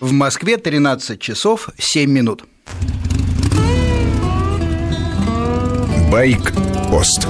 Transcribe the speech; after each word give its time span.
В 0.00 0.12
Москве 0.12 0.56
13 0.56 1.20
часов 1.20 1.68
7 1.76 2.10
минут. 2.10 2.44
Байк-пост. 6.10 7.26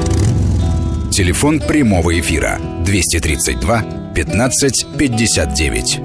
Телефон 1.11 1.59
прямого 1.59 2.17
эфира 2.21 2.61
232 2.87 4.13
15 4.15 4.87
59. 4.97 6.01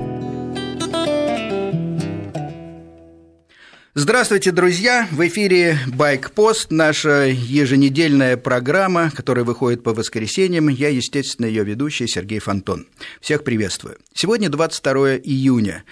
Здравствуйте, 3.94 4.52
друзья! 4.52 5.08
В 5.12 5.26
эфире 5.28 5.78
«Байкпост», 5.88 6.72
наша 6.72 7.28
еженедельная 7.28 8.38
программа, 8.38 9.12
которая 9.12 9.46
выходит 9.46 9.84
по 9.84 9.94
воскресеньям. 9.94 10.68
Я, 10.70 10.90
естественно, 10.90 11.46
ее 11.46 11.64
ведущий 11.64 12.08
Сергей 12.08 12.40
Фонтон. 12.40 12.88
Всех 13.22 13.44
приветствую. 13.44 13.98
Сегодня 14.14 14.50
22 14.50 15.18
июня. 15.18 15.86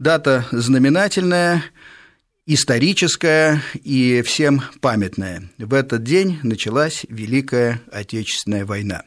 Дата 0.00 0.46
знаменательная, 0.50 1.62
историческая 2.46 3.62
и 3.84 4.22
всем 4.22 4.62
памятная. 4.80 5.50
В 5.58 5.74
этот 5.74 6.04
день 6.04 6.38
началась 6.42 7.04
Великая 7.10 7.82
Отечественная 7.92 8.64
война. 8.64 9.02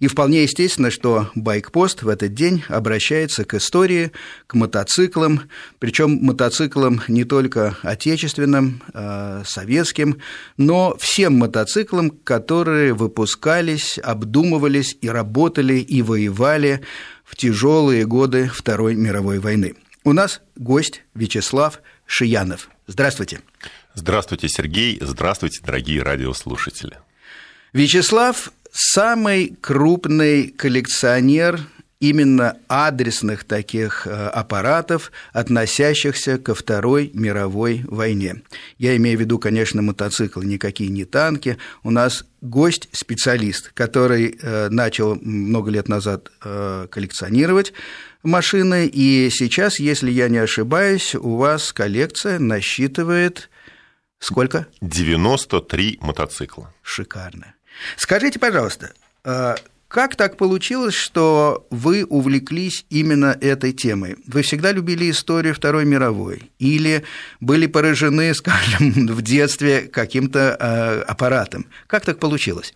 И 0.00 0.08
вполне 0.08 0.42
естественно, 0.42 0.90
что 0.90 1.30
байкпост 1.36 2.02
в 2.02 2.08
этот 2.08 2.34
день 2.34 2.64
обращается 2.66 3.44
к 3.44 3.54
истории, 3.54 4.10
к 4.48 4.54
мотоциклам, 4.54 5.42
причем 5.78 6.18
мотоциклам 6.20 7.02
не 7.06 7.22
только 7.22 7.78
отечественным, 7.82 8.82
а 8.94 9.44
советским, 9.44 10.18
но 10.56 10.96
всем 10.98 11.34
мотоциклам, 11.34 12.10
которые 12.10 12.94
выпускались, 12.94 13.96
обдумывались 14.02 14.98
и 15.00 15.08
работали 15.08 15.74
и 15.74 16.02
воевали 16.02 16.80
в 17.24 17.36
тяжелые 17.36 18.06
годы 18.06 18.50
Второй 18.52 18.96
мировой 18.96 19.38
войны. 19.38 19.76
У 20.06 20.12
нас 20.12 20.40
гость 20.54 21.02
Вячеслав 21.16 21.80
Шиянов. 22.06 22.70
Здравствуйте. 22.86 23.40
Здравствуйте, 23.94 24.48
Сергей. 24.48 24.98
Здравствуйте, 25.00 25.60
дорогие 25.64 26.00
радиослушатели. 26.00 26.98
Вячеслав– 27.72 28.52
самый 28.70 29.56
крупный 29.60 30.46
коллекционер 30.50 31.58
именно 32.00 32.58
адресных 32.68 33.44
таких 33.44 34.06
э, 34.06 34.10
аппаратов, 34.10 35.12
относящихся 35.32 36.38
ко 36.38 36.54
Второй 36.54 37.10
мировой 37.14 37.84
войне. 37.86 38.42
Я 38.78 38.96
имею 38.96 39.18
в 39.18 39.20
виду, 39.20 39.38
конечно, 39.38 39.82
мотоциклы, 39.82 40.44
никакие 40.44 40.90
не 40.90 41.04
танки. 41.04 41.56
У 41.82 41.90
нас 41.90 42.24
гость-специалист, 42.42 43.72
который 43.72 44.38
э, 44.40 44.68
начал 44.68 45.16
много 45.16 45.70
лет 45.70 45.88
назад 45.88 46.30
э, 46.44 46.86
коллекционировать 46.90 47.72
машины, 48.22 48.86
и 48.86 49.30
сейчас, 49.30 49.78
если 49.78 50.10
я 50.10 50.28
не 50.28 50.38
ошибаюсь, 50.38 51.14
у 51.14 51.36
вас 51.36 51.72
коллекция 51.72 52.38
насчитывает 52.38 53.48
сколько? 54.18 54.66
93 54.80 55.98
мотоцикла. 56.00 56.72
Шикарно. 56.82 57.54
Скажите, 57.96 58.38
пожалуйста, 58.38 58.92
как 59.96 60.14
так 60.14 60.36
получилось, 60.36 60.94
что 60.94 61.66
вы 61.70 62.04
увлеклись 62.04 62.84
именно 62.90 63.34
этой 63.40 63.72
темой? 63.72 64.16
Вы 64.26 64.42
всегда 64.42 64.70
любили 64.70 65.10
историю 65.10 65.54
Второй 65.54 65.86
мировой? 65.86 66.50
Или 66.58 67.02
были 67.40 67.66
поражены, 67.66 68.34
скажем, 68.40 68.92
в 68.92 69.22
детстве 69.22 69.88
каким-то 69.88 70.54
а, 70.54 71.02
аппаратом? 71.08 71.64
Как 71.86 72.04
так 72.04 72.18
получилось? 72.18 72.74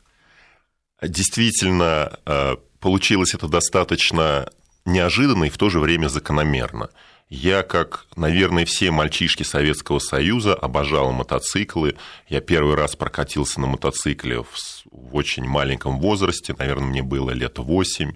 Действительно, 1.02 2.18
а, 2.24 2.56
получилось 2.78 3.34
это 3.34 3.48
достаточно 3.48 4.48
неожиданно 4.86 5.44
и 5.44 5.50
в 5.50 5.58
то 5.58 5.68
же 5.68 5.78
время 5.78 6.08
закономерно. 6.08 6.88
Я, 7.30 7.62
как, 7.62 8.06
наверное, 8.16 8.64
все 8.64 8.90
мальчишки 8.90 9.44
Советского 9.44 10.00
Союза, 10.00 10.52
обожал 10.52 11.12
мотоциклы. 11.12 11.96
Я 12.28 12.40
первый 12.40 12.74
раз 12.74 12.96
прокатился 12.96 13.60
на 13.60 13.68
мотоцикле 13.68 14.42
в, 14.42 14.48
в 14.90 15.14
очень 15.14 15.44
маленьком 15.44 16.00
возрасте, 16.00 16.56
наверное, 16.58 16.88
мне 16.88 17.02
было 17.04 17.30
лет 17.30 17.58
восемь. 17.58 18.14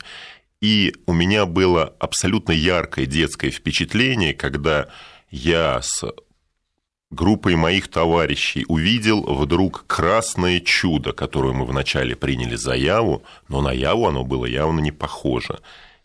И 0.60 0.96
у 1.06 1.12
меня 1.12 1.46
было 1.46 1.94
абсолютно 2.00 2.50
яркое 2.50 3.06
детское 3.06 3.52
впечатление, 3.52 4.34
когда 4.34 4.88
я 5.30 5.80
с 5.80 6.02
группой 7.12 7.54
моих 7.54 7.86
товарищей 7.86 8.64
увидел 8.66 9.22
вдруг 9.22 9.84
красное 9.86 10.58
чудо, 10.58 11.12
которое 11.12 11.52
мы 11.52 11.66
вначале 11.66 12.16
приняли 12.16 12.56
за 12.56 12.74
Яву, 12.74 13.22
но 13.46 13.60
на 13.60 13.70
Яву 13.70 14.08
оно 14.08 14.24
было 14.24 14.46
явно 14.46 14.80
не 14.80 14.90
похоже. 14.90 15.60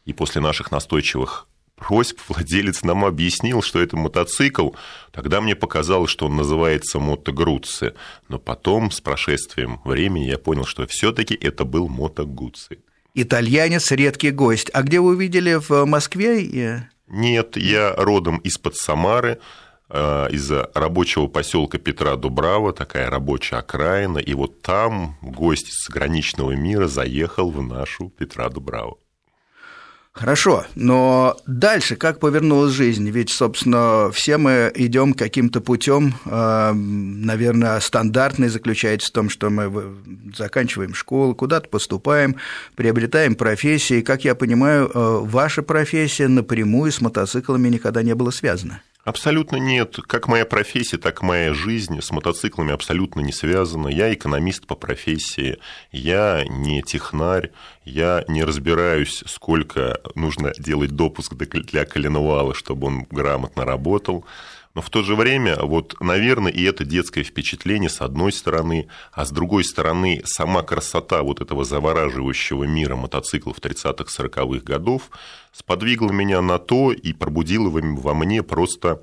И 0.06 0.14
после 0.14 0.42
наших 0.42 0.70
настойчивых 0.70 1.49
просьб 1.80 2.20
владелец 2.28 2.84
нам 2.84 3.06
объяснил, 3.06 3.62
что 3.62 3.80
это 3.82 3.98
мотоцикл. 3.98 4.72
Тогда 5.12 5.42
мне 5.42 5.56
показалось, 5.56 6.12
что 6.12 6.28
он 6.28 6.36
называется 6.36 7.00
мотогрудцы. 7.00 7.94
Но 8.28 8.38
потом, 8.38 8.92
с 8.92 9.02
прошествием 9.02 9.82
времени, 9.84 10.26
я 10.26 10.38
понял, 10.38 10.66
что 10.66 10.86
все 10.86 11.12
таки 11.12 11.34
это 11.34 11.66
был 11.66 11.88
мотогудцы. 11.88 12.80
Итальянец– 13.16 13.92
редкий 13.92 14.32
гость. 14.32 14.70
А 14.74 14.84
где 14.84 15.00
вы 15.00 15.12
увидели 15.12 15.56
в 15.56 15.86
Москве? 15.86 16.90
Нет, 17.08 17.58
я 17.58 17.96
родом 17.96 18.38
из-под 18.38 18.76
Самары, 18.76 19.40
э, 19.90 20.28
из 20.30 20.52
рабочего 20.76 21.28
поселка 21.28 21.80
Петра 21.80 22.16
Дубрава, 22.16 22.72
такая 22.72 23.10
рабочая 23.10 23.58
окраина, 23.58 24.20
и 24.20 24.34
вот 24.36 24.62
там 24.62 25.18
гость 25.24 25.70
из 25.70 25.90
граничного 25.90 26.52
мира 26.52 26.88
заехал 26.88 27.50
в 27.50 27.64
нашу 27.64 28.10
Петра 28.10 28.48
Дубраву. 28.50 29.00
Хорошо, 30.12 30.66
но 30.76 31.38
дальше 31.46 31.96
как 31.96 32.20
повернулась 32.20 32.74
жизнь? 32.74 33.10
Ведь, 33.10 33.30
собственно, 33.30 34.10
все 34.12 34.38
мы 34.38 34.72
идем 34.74 35.14
каким-то 35.14 35.62
путем, 35.62 36.16
э, 36.26 36.74
наверное, 36.74 37.80
стандартный 37.80 38.50
заключается 38.50 39.10
в 39.10 39.12
том, 39.12 39.30
что 39.30 39.50
мы 39.50 39.72
заканчиваем 40.36 40.96
школу, 40.96 41.36
куда-то 41.36 41.70
поступаем, 41.70 42.38
приобретаем 42.76 43.36
профессии. 43.36 44.02
Как 44.02 44.26
я 44.26 44.34
понимаю, 44.34 44.90
э, 44.94 45.20
ваша 45.22 45.62
профессия 45.62 46.28
напрямую 46.28 46.92
с 46.92 47.02
мотоциклами 47.02 47.70
никогда 47.70 48.02
не 48.02 48.16
была 48.16 48.32
связана. 48.32 48.82
Абсолютно 49.10 49.56
нет. 49.56 49.98
Как 50.06 50.28
моя 50.28 50.46
профессия, 50.46 51.00
так 51.00 51.24
и 51.24 51.26
моя 51.26 51.56
жизнь 51.56 52.00
с 52.00 52.12
мотоциклами 52.12 52.72
абсолютно 52.72 53.22
не 53.22 53.32
связана. 53.32 53.88
Я 53.88 54.14
экономист 54.14 54.68
по 54.68 54.76
профессии, 54.76 55.58
я 55.92 56.46
не 56.48 56.84
технарь, 56.84 57.50
я 57.86 58.24
не 58.28 58.44
разбираюсь, 58.44 59.24
сколько 59.26 60.00
нужно 60.14 60.54
делать 60.60 60.92
допуск 60.92 61.34
для 61.34 61.86
коленвала, 61.86 62.54
чтобы 62.54 62.86
он 62.86 63.08
грамотно 63.10 63.66
работал. 63.66 64.26
Но 64.76 64.82
в 64.82 64.90
то 64.90 65.02
же 65.02 65.16
время, 65.16 65.58
вот, 65.62 65.96
наверное, 66.00 66.52
и 66.52 66.64
это 66.64 66.86
детское 66.86 67.24
впечатление 67.24 67.90
с 67.90 68.02
одной 68.02 68.32
стороны, 68.32 68.88
а 69.12 69.26
с 69.26 69.32
другой 69.32 69.64
стороны, 69.64 70.22
сама 70.26 70.62
красота 70.62 71.24
вот 71.24 71.42
этого 71.42 71.66
завораживающего 71.66 72.66
мира 72.66 72.96
мотоциклов 72.96 73.58
30-х, 73.58 74.24
40-х 74.24 74.64
годов 74.64 75.10
сподвигла 75.52 76.12
меня 76.12 76.42
на 76.42 76.60
то 76.60 76.92
и 76.92 77.14
пробудила 77.14 77.70
во 77.70 78.14
мне 78.14 78.44
просто 78.44 79.02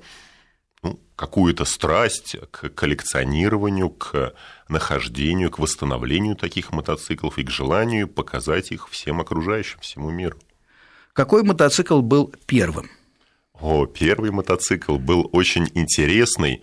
ну, 0.83 0.99
какую-то 1.17 1.65
страсть 1.65 2.37
к 2.49 2.69
коллекционированию, 2.69 3.89
к 3.89 4.33
нахождению, 4.69 5.51
к 5.51 5.59
восстановлению 5.59 6.37
таких 6.37 6.71
мотоциклов 6.71 7.37
и 7.37 7.43
к 7.43 7.49
желанию 7.49 8.07
показать 8.07 8.71
их 8.71 8.87
всем 8.89 9.19
окружающим, 9.19 9.79
всему 9.81 10.11
миру. 10.11 10.37
Какой 11.11 11.43
мотоцикл 11.43 12.01
был 12.01 12.33
первым? 12.45 12.89
О, 13.59 13.85
первый 13.85 14.31
мотоцикл 14.31 14.97
был 14.97 15.29
очень 15.31 15.67
интересный 15.73 16.61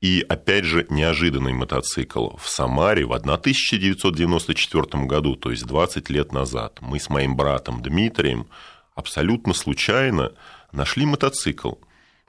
и, 0.00 0.24
опять 0.28 0.64
же, 0.64 0.86
неожиданный 0.90 1.52
мотоцикл. 1.52 2.36
В 2.36 2.48
Самаре 2.48 3.04
в 3.06 3.12
1994 3.12 5.04
году, 5.04 5.36
то 5.36 5.50
есть 5.50 5.64
20 5.66 6.10
лет 6.10 6.32
назад, 6.32 6.78
мы 6.80 6.98
с 6.98 7.08
моим 7.08 7.36
братом 7.36 7.80
Дмитрием 7.80 8.48
абсолютно 8.94 9.54
случайно 9.54 10.32
нашли 10.72 11.06
мотоцикл– 11.06 11.74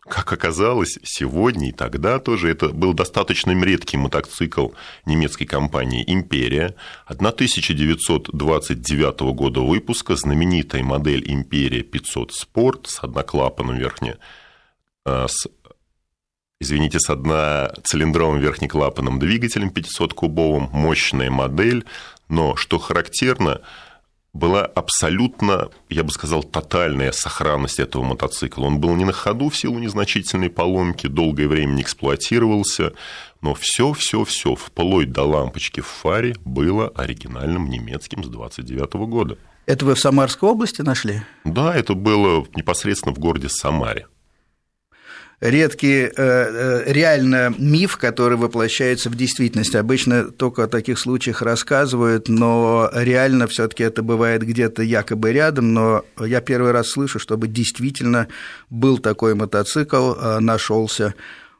как 0.07 0.31
оказалось, 0.33 0.97
сегодня 1.03 1.69
и 1.69 1.71
тогда 1.71 2.19
тоже 2.19 2.49
это 2.49 2.69
был 2.69 2.93
достаточно 2.93 3.51
редкий 3.51 3.97
мотоцикл 3.97 4.69
немецкой 5.05 5.45
компании 5.45 6.03
«Империя». 6.05 6.75
1929 7.05 9.19
года 9.33 9.61
выпуска, 9.61 10.15
знаменитая 10.15 10.83
модель 10.83 11.23
«Империя 11.31 11.83
500 11.83 12.33
Спорт» 12.33 12.87
с 12.87 13.03
одноклапанным 13.03 13.77
верхне, 13.77 14.17
э, 15.05 15.27
с 15.29 15.47
извините, 16.59 16.99
с 16.99 17.09
одноцилиндровым 17.09 18.39
верхнеклапанным 18.39 19.19
двигателем 19.19 19.69
500-кубовым, 19.69 20.69
мощная 20.71 21.29
модель, 21.29 21.85
но, 22.29 22.55
что 22.55 22.79
характерно, 22.79 23.61
была 24.33 24.65
абсолютно, 24.65 25.69
я 25.89 26.03
бы 26.03 26.11
сказал, 26.11 26.43
тотальная 26.43 27.11
сохранность 27.11 27.79
этого 27.79 28.03
мотоцикла. 28.03 28.65
Он 28.65 28.79
был 28.79 28.95
не 28.95 29.05
на 29.05 29.13
ходу 29.13 29.49
в 29.49 29.57
силу 29.57 29.77
незначительной 29.77 30.49
поломки, 30.49 31.07
долгое 31.07 31.47
время 31.47 31.73
не 31.73 31.83
эксплуатировался, 31.83 32.93
но 33.41 33.53
все, 33.53 33.93
все, 33.93 34.23
все, 34.23 34.55
вплоть 34.55 35.11
до 35.11 35.23
лампочки 35.23 35.81
в 35.81 35.87
фаре 35.87 36.35
было 36.45 36.87
оригинальным 36.89 37.69
немецким 37.69 38.23
с 38.23 38.27
29 38.27 38.93
года. 39.07 39.37
Это 39.65 39.85
вы 39.85 39.95
в 39.95 39.99
Самарской 39.99 40.49
области 40.49 40.81
нашли? 40.81 41.21
Да, 41.45 41.73
это 41.73 41.93
было 41.93 42.45
непосредственно 42.55 43.13
в 43.15 43.19
городе 43.19 43.49
Самаре. 43.49 44.07
Редкий 45.43 46.09
реально 46.15 47.53
миф, 47.57 47.97
который 47.97 48.37
воплощается 48.37 49.09
в 49.09 49.15
действительность. 49.15 49.75
Обычно 49.75 50.31
только 50.31 50.63
о 50.63 50.67
таких 50.67 50.97
случаях 50.97 51.41
рассказывают, 51.41 52.29
но 52.29 52.89
реально 52.93 53.47
все 53.47 53.67
таки 53.67 53.83
это 53.83 54.01
бывает 54.03 54.43
где-то 54.43 54.83
якобы 54.83 55.33
рядом, 55.33 55.73
но 55.73 56.05
я 56.19 56.39
первый 56.39 56.71
раз 56.71 56.89
слышу, 56.89 57.19
чтобы 57.19 57.47
действительно 57.47 58.27
был 58.69 58.99
такой 58.99 59.35
мотоцикл, 59.35 60.13
нашелся. 60.39 61.13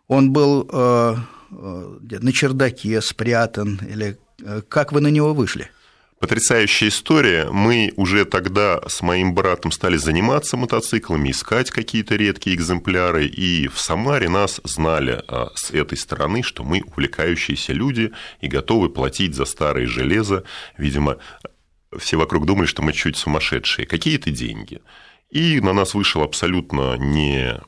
Он 0.08 0.32
был 0.32 0.66
на 0.72 2.32
чердаке 2.32 3.02
спрятан, 3.02 3.82
или 3.88 4.18
как 4.70 4.92
вы 4.94 5.02
на 5.02 5.10
него 5.10 5.34
вышли? 5.34 5.70
Потрясающая 6.24 6.88
история. 6.88 7.50
Мы 7.52 7.92
уже 7.98 8.24
тогда 8.24 8.82
с 8.88 9.02
моим 9.02 9.34
братом 9.36 9.74
стали 9.74 9.98
заниматься 9.98 10.56
мотоциклами, 10.56 11.32
искать 11.32 11.70
какие-то 11.70 12.16
редкие 12.16 12.56
экземпляры, 12.56 13.26
и 13.26 13.68
в 13.68 13.78
Самаре 13.78 14.30
нас 14.30 14.62
знали 14.64 15.22
а, 15.28 15.50
с 15.54 15.72
этой 15.72 15.98
стороны, 15.98 16.42
что 16.42 16.64
мы 16.64 16.82
увлекающиеся 16.86 17.74
люди 17.74 18.14
и 18.40 18.48
готовы 18.48 18.88
платить 18.88 19.36
за 19.36 19.44
старое 19.44 19.86
железо. 19.86 20.46
Видимо, 20.78 21.18
все 21.98 22.16
вокруг 22.16 22.46
думали, 22.46 22.68
что 22.68 22.82
мы 22.82 22.94
чуть 22.94 23.18
сумасшедшие. 23.18 23.86
Какие-то 23.86 24.32
деньги. 24.32 24.80
И 25.30 25.60
на 25.60 25.74
нас 25.74 25.94
вышел 25.94 26.24
абсолютно 26.24 26.96
не 26.96 27.60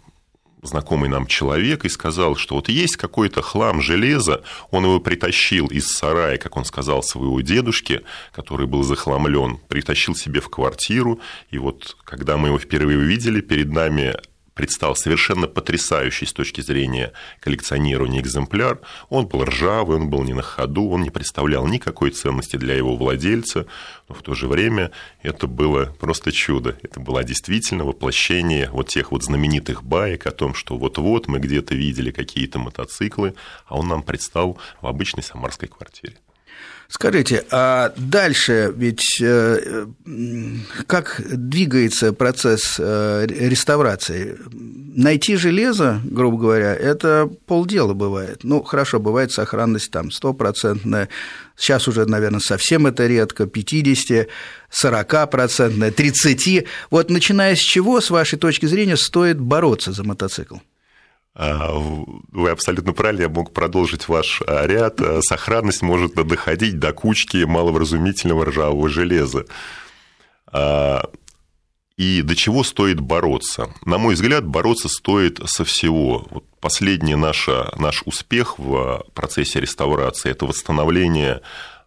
знакомый 0.66 1.10
нам 1.10 1.28
человек 1.28 1.86
и 1.86 1.90
сказал, 1.90 2.36
что 2.36 2.56
вот 2.56 2.70
есть 2.70 2.98
какой-то 2.98 3.42
хлам 3.42 3.82
железа, 3.82 4.44
он 4.72 4.84
его 4.86 5.00
притащил 5.00 5.68
из 5.68 5.92
сарая, 5.92 6.38
как 6.38 6.58
он 6.58 6.66
сказал, 6.66 7.04
своего 7.04 7.40
дедушки, 7.42 8.02
который 8.32 8.68
был 8.68 8.84
захламлен, 8.84 9.58
притащил 9.68 10.16
себе 10.16 10.42
в 10.42 10.50
квартиру, 10.50 11.20
и 11.50 11.58
вот 11.58 11.98
когда 12.04 12.38
мы 12.38 12.50
его 12.50 12.60
впервые 12.60 12.98
увидели, 12.98 13.42
перед 13.42 13.72
нами 13.72 14.16
предстал 14.56 14.96
совершенно 14.96 15.48
потрясающий 15.48 16.26
с 16.26 16.34
точки 16.34 16.62
зрения 16.62 17.12
коллекционирования 17.42 18.22
экземпляр. 18.22 18.80
Он 19.10 19.28
был 19.28 19.44
ржавый, 19.44 19.98
он 19.98 20.10
был 20.10 20.24
не 20.24 20.34
на 20.34 20.42
ходу, 20.42 20.90
он 20.90 21.04
не 21.04 21.12
представлял 21.12 21.68
никакой 21.68 22.10
ценности 22.10 22.56
для 22.56 22.74
его 22.74 22.96
владельца, 22.96 23.68
но 24.08 24.16
в 24.16 24.24
то 24.24 24.34
же 24.34 24.48
время 24.48 24.92
это 25.22 25.46
было 25.46 25.86
просто 26.00 26.32
чудо. 26.32 26.78
Это 26.82 27.00
было 27.00 27.24
действительно 27.24 27.84
воплощение 27.84 28.70
вот 28.72 28.88
тех 28.88 29.12
вот 29.12 29.24
знаменитых 29.24 29.84
баек 29.84 30.26
о 30.26 30.32
том, 30.32 30.56
что 30.56 30.78
вот-вот 30.78 31.28
мы 31.28 31.40
где-то 31.40 31.76
видели 31.76 32.12
какие-то 32.12 32.58
мотоциклы, 32.58 33.36
а 33.68 33.78
он 33.78 33.90
нам 33.90 34.04
предстал 34.04 34.58
в 34.82 34.88
обычной 34.88 35.24
самарской 35.24 35.68
квартире. 35.68 36.16
Скажите, 36.88 37.44
а 37.50 37.94
дальше 37.98 38.72
ведь 38.76 39.20
э, 39.20 39.88
как 40.88 41.20
двигается 41.26 42.14
процесс 42.14 42.76
э, 42.78 43.26
реставрации? 43.28 44.38
Найти 44.52 45.36
железо, 45.36 46.00
грубо 46.06 46.38
говоря, 46.38 46.76
это 46.76 47.30
полдела 47.48 47.94
бывает. 47.94 48.44
Ну, 48.44 48.62
хорошо, 48.64 49.00
бывает 49.00 49.32
сохранность 49.32 49.92
там 49.92 50.12
стопроцентная, 50.12 51.10
сейчас 51.58 51.88
уже, 51.88 52.06
наверное, 52.06 52.40
совсем 52.40 52.86
это 52.86 53.08
редко, 53.08 53.48
50, 53.48 54.28
40-процентная, 54.72 55.92
30. 55.92 56.66
Вот 56.92 57.10
начиная 57.10 57.56
с 57.56 57.60
чего, 57.60 58.00
с 58.00 58.12
вашей 58.12 58.38
точки 58.38 58.68
зрения, 58.68 58.96
стоит 58.96 59.40
бороться 59.40 59.92
за 59.92 60.04
мотоцикл? 60.04 60.58
А, 61.38 61.70
вы 61.74 62.50
абсолютно 62.50 62.94
правильно, 62.94 63.24
я 63.24 63.30
мог 63.30 63.54
продолжить 63.54 64.08
ваш 64.08 64.42
а, 64.48 64.66
ряд. 64.66 65.02
А, 65.02 65.22
сохранность 65.22 65.82
может 65.82 66.14
доходить 66.16 66.80
до 66.80 66.94
кучки 66.94 67.44
маловразумительного 67.44 68.46
ржавого 68.46 68.90
железа. 68.90 69.46
И 71.98 72.22
до 72.24 72.36
чего 72.36 72.64
стоит 72.64 73.00
бороться? 73.00 73.74
На 73.86 73.98
мой 73.98 74.16
взгляд, 74.16 74.46
бороться 74.46 74.90
стоит 74.90 75.40
со 75.46 75.64
всего. 75.64 76.28
Вот 76.30 76.44
последний 76.60 77.16
наш, 77.16 77.50
наш 77.78 78.04
успех 78.06 78.60
в 78.60 79.06
процессе 79.14 79.62
реставрации– 79.62 80.30
это 80.32 80.46
восстановление 80.46 81.42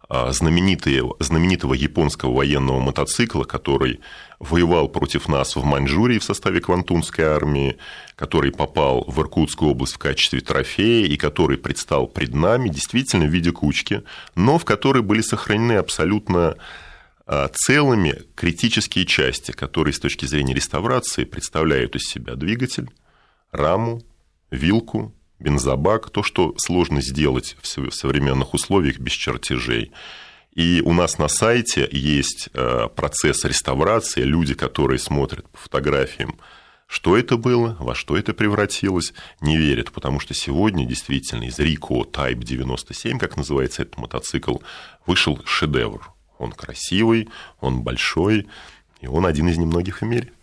знаменитого, 0.09 1.15
знаменитого 1.19 1.75
японского 1.75 2.33
военного 2.33 2.79
мотоцикла, 2.79 3.43
который 3.43 3.99
воевал 4.39 4.87
против 4.87 5.27
нас 5.27 5.55
в 5.55 5.63
Маньчжурии 5.63 6.17
в 6.17 6.23
составе 6.23 6.61
Квантунской 6.61 7.25
армии, 7.25 7.77
который 8.15 8.51
попал 8.51 9.03
в 9.07 9.19
Иркутскую 9.19 9.71
область 9.71 9.93
в 9.93 9.97
качестве 9.99 10.39
трофея 10.39 11.05
и 11.05 11.15
который 11.17 11.57
предстал 11.57 12.07
пред 12.07 12.33
нами 12.33 12.69
действительно 12.69 13.25
в 13.25 13.29
виде 13.29 13.51
кучки, 13.51 14.03
но 14.35 14.57
в 14.57 14.65
которой 14.65 15.03
были 15.03 15.21
сохранены 15.21 15.73
абсолютно 15.73 16.55
а, 17.27 17.47
целыми 17.49 18.23
критические 18.33 19.05
части, 19.05 19.51
которые 19.51 19.93
с 19.93 19.99
точки 19.99 20.25
зрения 20.25 20.55
реставрации 20.55 21.25
представляют 21.25 21.95
из 21.95 22.03
себя 22.09 22.33
двигатель, 22.33 22.89
раму, 23.51 24.01
вилку, 24.49 25.13
бензобак, 25.39 26.09
то, 26.09 26.23
что 26.23 26.53
сложно 26.57 27.01
сделать 27.01 27.55
в 27.61 27.91
современных 27.91 28.53
условиях 28.53 28.99
без 28.99 29.13
чертежей– 29.13 29.91
и 30.59 30.81
у 30.83 30.93
нас 30.93 31.17
на 31.17 31.27
сайте 31.27 31.87
есть 31.91 32.49
э, 32.53 32.87
процесс 32.95 33.45
реставрации, 33.45 34.23
люди, 34.23 34.55
которые 34.55 34.99
смотрят 34.99 35.47
по 35.49 35.57
фотографиям, 35.57 36.37
что 36.87 37.15
это 37.15 37.37
было, 37.37 37.77
во 37.79 37.93
что 37.93 38.17
это 38.17 38.33
превратилось, 38.33 39.13
не 39.41 39.57
верят, 39.57 39.91
потому 39.91 40.19
что 40.19 40.33
сегодня 40.33 40.85
действительно 40.85 41.43
из 41.43 41.59
Рико 41.59 42.03
Type 42.03 42.43
97, 42.43 43.19
как 43.19 43.37
называется 43.37 43.83
этот 43.83 43.97
мотоцикл, 43.97 44.57
вышел 45.05 45.39
шедевр. 45.45 46.11
Он 46.39 46.51
красивый, 46.51 47.29
он 47.61 47.83
большой, 47.83 48.47
и 49.01 49.07
он 49.07 49.25
один 49.25 49.47
из 49.49 49.57
немногих 49.57 50.01
в 50.01 50.05
мире. 50.05 50.33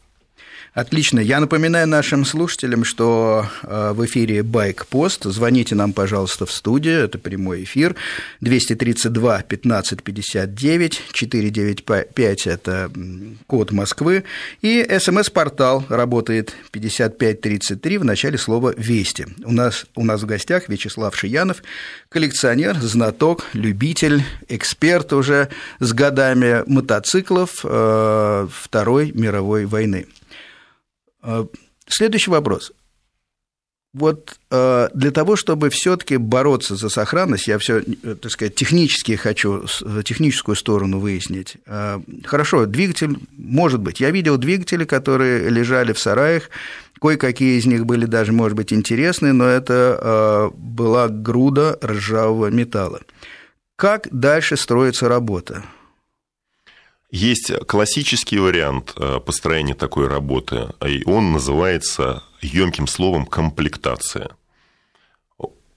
Отлично. 0.76 1.20
Я 1.20 1.40
напоминаю 1.40 1.88
нашим 1.88 2.26
слушателям, 2.26 2.84
что 2.84 3.46
э, 3.62 3.93
в 3.94 4.05
эфире 4.05 4.43
Байк 4.43 4.84
Пост. 4.84 5.25
Звоните 5.25 5.75
нам, 5.75 5.94
пожалуйста, 5.94 6.44
в 6.44 6.52
студию. 6.52 7.00
Это 7.00 7.19
прямой 7.19 7.64
эфир. 7.64 7.96
232 8.43 9.40
15 9.40 10.02
59 10.02 11.02
495– 11.12 12.46
это 12.49 12.90
код 13.46 13.73
Москвы. 13.73 14.25
И 14.61 14.87
смс-портал 15.00 15.82
работает 15.88 16.52
5533 16.73 17.96
в 17.96 18.05
начале 18.05 18.37
слова 18.37 18.75
«Вести». 18.76 19.29
У 19.44 19.52
нас, 19.52 19.87
у 19.94 20.05
нас 20.05 20.20
в 20.20 20.26
гостях 20.26 20.69
Вячеслав 20.69 21.17
Шиянов, 21.17 21.62
коллекционер, 22.11 22.76
знаток, 22.82 23.46
любитель, 23.55 24.22
эксперт 24.49 25.14
уже 25.14 25.49
с 25.81 25.94
годами 25.94 26.64
мотоциклов 26.67 27.64
э, 27.64 28.49
Второй 28.52 29.12
мировой 29.12 29.64
войны. 29.64 30.06
А, 31.26 31.46
следующий 31.88 32.31
вопрос. 32.31 32.73
Вот 33.93 34.37
э, 34.50 34.88
для 34.93 35.11
того, 35.11 35.37
чтобы 35.37 35.70
все-таки 35.70 36.19
бороться 36.19 36.77
за 36.77 36.91
сохранность, 36.91 37.48
я 37.48 37.58
все, 37.58 37.79
э, 37.81 38.15
так 38.15 38.31
сказать, 38.31 38.55
технически 38.55 39.17
хочу, 39.17 39.65
э, 39.65 40.03
техническую 40.05 40.55
сторону 40.55 40.98
выяснить. 41.00 41.56
Хорошо, 42.24 42.67
двигатель, 42.67 43.17
может 43.39 43.81
быть. 43.81 44.00
Я 44.00 44.10
видел 44.10 44.36
двигатели, 44.36 44.84
которые 44.84 45.48
лежали 45.48 45.94
в 45.94 45.98
сараях, 45.98 46.50
кое-какие 47.00 47.58
из 47.58 47.65
них 47.65 47.86
были 47.86 48.05
даже, 48.05 48.32
может 48.32 48.55
быть, 48.56 48.72
интересны, 48.72 49.32
но 49.32 49.46
это 49.46 50.53
была 50.55 51.08
груда 51.08 51.79
ржавого 51.82 52.50
металла. 52.50 53.00
Как 53.77 54.08
дальше 54.10 54.56
строится 54.58 55.08
работа? 55.08 55.65
Есть 57.10 57.53
классический 57.67 58.39
вариант 58.39 58.94
э, 58.96 59.20
построения 59.20 59.75
такой 59.75 60.08
работы, 60.08 60.70
и 60.84 61.05
он 61.06 61.32
называется 61.32 62.25
емким 62.43 62.89
словом 62.89 63.27
комплектация. 63.27 64.31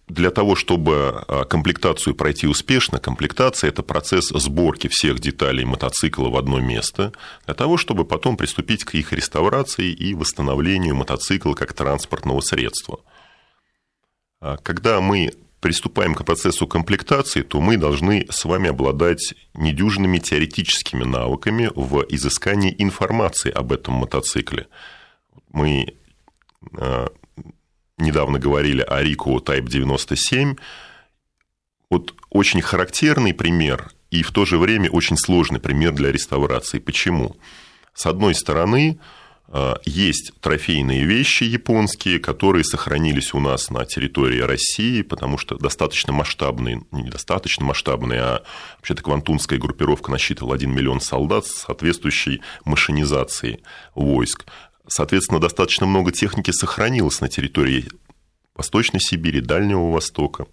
Для 0.07 0.31
того, 0.31 0.55
чтобы 0.55 1.23
э, 1.27 1.43
комплектацию 1.45 2.15
пройти 2.15 2.47
успешно, 2.47 2.97
комплектация– 2.97 3.67
это 3.69 3.83
процесс 3.83 4.29
сборки 4.29 4.87
всех 4.87 5.19
деталей 5.19 5.65
мотоцикла 5.65 6.29
в 6.29 6.35
одно 6.35 6.59
место, 6.59 7.13
для 7.45 7.53
того, 7.53 7.77
чтобы 7.77 8.05
потом 8.05 8.35
приступить 8.35 8.83
к 8.83 8.95
их 8.95 9.13
реставрации 9.13 9.91
и 9.91 10.15
восстановлению 10.15 10.95
мотоцикла 10.95 11.53
как 11.53 11.73
транспортного 11.73 12.41
средства. 12.41 13.01
А 14.41 14.57
когда 14.57 14.99
мы 14.99 15.31
приступаем 15.59 16.15
к 16.15 16.25
процессу 16.25 16.67
комплектации, 16.67 17.41
то 17.41 17.59
мы 17.59 17.77
должны 17.77 18.25
с 18.29 18.45
вами 18.45 18.69
обладать 18.69 19.33
недюжинными 19.53 20.19
теоретическими 20.19 21.03
навыками 21.03 21.69
в 21.75 22.05
изыскании 22.09 22.73
информации 22.77 23.51
об 23.51 23.71
этом 23.71 23.95
мотоцикле. 23.95 24.67
Мы 25.51 25.95
э, 26.77 27.07
недавно 27.97 28.39
говорили 28.39 28.81
о 28.81 29.01
Рико 29.01 29.37
Type 29.37 29.67
97. 29.67 30.55
Вот 31.89 32.13
очень 32.29 32.61
характерный 32.61 33.33
пример 33.33 33.91
и 34.11 34.23
в 34.23 34.31
то 34.31 34.45
же 34.45 34.57
время 34.57 34.89
очень 34.89 35.17
сложный 35.17 35.59
пример 35.59 35.93
для 35.93 36.11
реставрации. 36.11 36.79
Почему? 36.79 37.35
С 37.93 38.05
одной 38.05 38.33
стороны, 38.33 38.99
есть 39.83 40.31
трофейные 40.41 41.05
вещи 41.05 41.43
японские, 41.43 42.19
которые 42.19 42.63
сохранились 42.63 43.33
у 43.33 43.39
нас 43.39 43.71
на 43.71 43.83
территории 43.85 44.41
России, 44.41 45.01
потому 45.01 45.39
что 45.39 45.57
достаточно 45.57 46.13
масштабные, 46.13 46.83
недостаточно 46.91 47.65
масштабные, 47.65 48.21
а 48.21 48.43
вообще-то 48.77 49.01
Квантунская 49.01 49.57
группировка 49.57 50.11
насчитывала 50.11 50.53
1 50.53 50.71
миллион 50.71 51.01
солдат 51.01 51.47
с 51.47 51.63
соответствующей 51.63 52.41
машинизацией 52.63 53.61
войск. 53.95 54.45
соответственно, 54.87 55.39
достаточно 55.39 55.87
много 55.87 56.11
техники 56.11 56.51
сохранилось 56.51 57.21
на 57.21 57.27
территории 57.27 57.87
Восточной 58.55 58.99
Сибири, 58.99 59.41
Дальнего 59.41 59.91
Востока. 59.91 60.45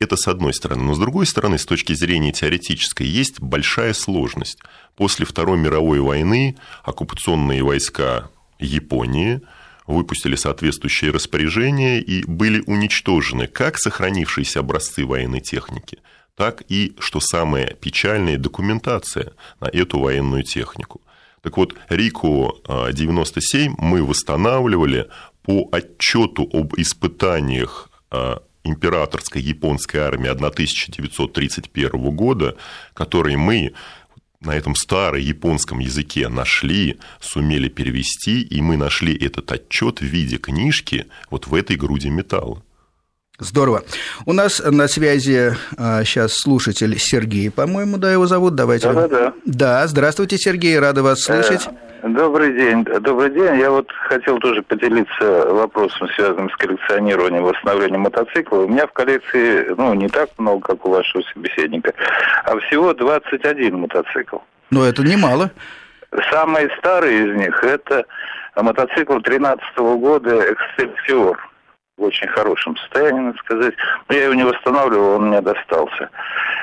Это 0.00 0.16
с 0.16 0.26
одной 0.26 0.52
стороны. 0.52 0.82
Но 0.82 0.94
с 0.94 0.98
другой 0.98 1.26
стороны, 1.26 1.58
с 1.58 1.66
точки 1.66 1.92
зрения 1.92 2.32
теоретической, 2.32 3.06
есть 3.06 3.40
большая 3.40 3.92
сложность. 3.92 4.58
После 4.96 5.24
Второй 5.24 5.56
мировой 5.56 6.00
войны 6.00 6.56
оккупационные 6.82 7.62
войска 7.62 8.28
Японии 8.58 9.40
выпустили 9.86 10.34
соответствующие 10.34 11.10
распоряжения 11.10 12.00
и 12.00 12.24
были 12.24 12.62
уничтожены 12.66 13.46
как 13.46 13.78
сохранившиеся 13.78 14.60
образцы 14.60 15.04
военной 15.04 15.40
техники, 15.40 15.98
так 16.36 16.62
и, 16.68 16.94
что 16.98 17.20
самое 17.20 17.76
печальное, 17.80 18.38
документация 18.38 19.32
на 19.60 19.66
эту 19.66 20.00
военную 20.00 20.42
технику. 20.42 21.02
Так 21.42 21.56
вот, 21.58 21.74
РИКО-97 21.90 23.74
мы 23.76 24.02
восстанавливали 24.02 25.08
по 25.42 25.68
отчету 25.70 26.48
об 26.50 26.74
испытаниях 26.78 27.90
а, 28.10 28.42
императорской 28.64 29.42
японской 29.42 29.98
армии 29.98 30.28
1931 30.28 32.16
года, 32.16 32.56
который 32.94 33.36
мы 33.36 33.74
на 34.40 34.54
этом 34.54 34.74
старом 34.74 35.20
японском 35.20 35.78
языке 35.78 36.28
нашли, 36.28 36.98
сумели 37.20 37.68
перевести, 37.68 38.42
и 38.42 38.60
мы 38.60 38.76
нашли 38.76 39.14
этот 39.16 39.50
отчет 39.52 40.00
в 40.00 40.04
виде 40.04 40.38
книжки 40.38 41.06
вот 41.30 41.46
в 41.46 41.54
этой 41.54 41.76
груди 41.76 42.10
металла. 42.10 42.62
Здорово. 43.40 43.82
У 44.26 44.32
нас 44.32 44.62
на 44.64 44.86
связи 44.86 45.54
а, 45.76 46.04
сейчас 46.04 46.34
слушатель 46.34 46.96
Сергей, 46.98 47.50
по-моему, 47.50 47.96
да, 47.96 48.12
его 48.12 48.26
зовут. 48.26 48.54
Давайте. 48.54 48.92
Да, 48.92 49.08
да, 49.08 49.08
да. 49.08 49.32
Да, 49.44 49.86
здравствуйте, 49.88 50.38
Сергей, 50.38 50.78
рада 50.78 51.02
вас 51.02 51.22
слышать. 51.22 51.68
Э, 52.02 52.08
добрый 52.08 52.52
день. 52.52 52.84
Добрый 52.84 53.30
день. 53.30 53.58
Я 53.58 53.72
вот 53.72 53.90
хотел 54.08 54.38
тоже 54.38 54.62
поделиться 54.62 55.52
вопросом, 55.52 56.08
связанным 56.14 56.48
с 56.48 56.56
коллекционированием 56.56 57.42
восстановлением 57.42 58.02
мотоцикла. 58.02 58.58
У 58.58 58.68
меня 58.68 58.86
в 58.86 58.92
коллекции, 58.92 59.66
ну, 59.76 59.94
не 59.94 60.08
так 60.08 60.30
много, 60.38 60.60
как 60.60 60.86
у 60.86 60.90
вашего 60.90 61.22
собеседника, 61.34 61.92
а 62.44 62.56
всего 62.60 62.94
21 62.94 63.80
мотоцикл. 63.80 64.36
Ну, 64.70 64.84
это 64.84 65.02
немало. 65.02 65.50
Самый 66.30 66.70
старый 66.78 67.28
из 67.28 67.36
них– 67.36 67.60
это 67.64 68.04
мотоцикл 68.54 69.18
13 69.18 69.64
-го 69.76 69.98
года 69.98 70.40
«Эксцельсиор» 70.52 71.36
в 71.96 72.02
очень 72.02 72.26
хорошем 72.28 72.76
состоянии, 72.76 73.20
надо 73.20 73.38
сказать. 73.38 73.74
Но 74.08 74.14
я 74.14 74.24
его 74.24 74.34
не 74.34 74.44
восстанавливал, 74.44 75.16
он 75.16 75.28
мне 75.28 75.40
достался. 75.40 76.10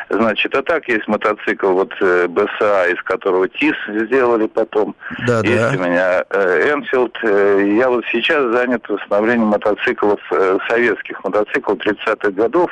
Значит, 0.09 0.53
а 0.55 0.61
так 0.61 0.87
есть 0.89 1.07
мотоцикл 1.07 1.71
вот 1.71 1.93
э, 2.01 2.27
БСА, 2.27 2.87
из 2.89 3.01
которого 3.03 3.47
ТИС 3.47 3.75
сделали 3.87 4.47
потом. 4.47 4.93
Да, 5.25 5.39
есть 5.39 5.57
да. 5.57 5.77
у 5.77 5.81
меня 5.81 6.25
э, 6.29 6.73
Энфилд. 6.73 7.17
Э, 7.23 7.75
я 7.77 7.89
вот 7.89 8.03
сейчас 8.11 8.43
занят 8.53 8.87
восстановлением 8.89 9.47
мотоциклов, 9.47 10.19
советских 10.67 11.23
мотоциклов 11.23 11.77
30-х 11.77 12.31
годов. 12.31 12.69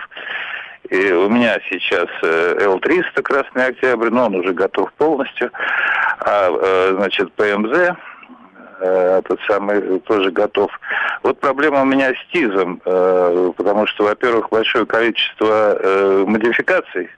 И 0.89 1.11
у 1.11 1.29
меня 1.29 1.59
сейчас 1.69 2.07
Л-300 2.23 3.21
Красный 3.21 3.67
Октябрь, 3.67 4.09
но 4.09 4.25
он 4.25 4.35
уже 4.35 4.53
готов 4.53 4.91
полностью. 4.93 5.51
А, 6.19 6.91
значит, 6.97 7.31
ПМЗ 7.33 7.95
Э, 8.81 9.19
этот 9.19 9.39
самый 9.47 9.99
тоже 10.01 10.31
готов. 10.31 10.71
Вот 11.23 11.39
проблема 11.39 11.81
у 11.81 11.85
меня 11.85 12.11
с 12.11 12.31
ТИЗом, 12.31 12.81
э, 12.85 13.51
потому 13.57 13.85
что, 13.87 14.05
во-первых, 14.05 14.49
большое 14.49 14.85
количество 14.85 15.77
э, 15.77 16.23
модификаций 16.25 17.09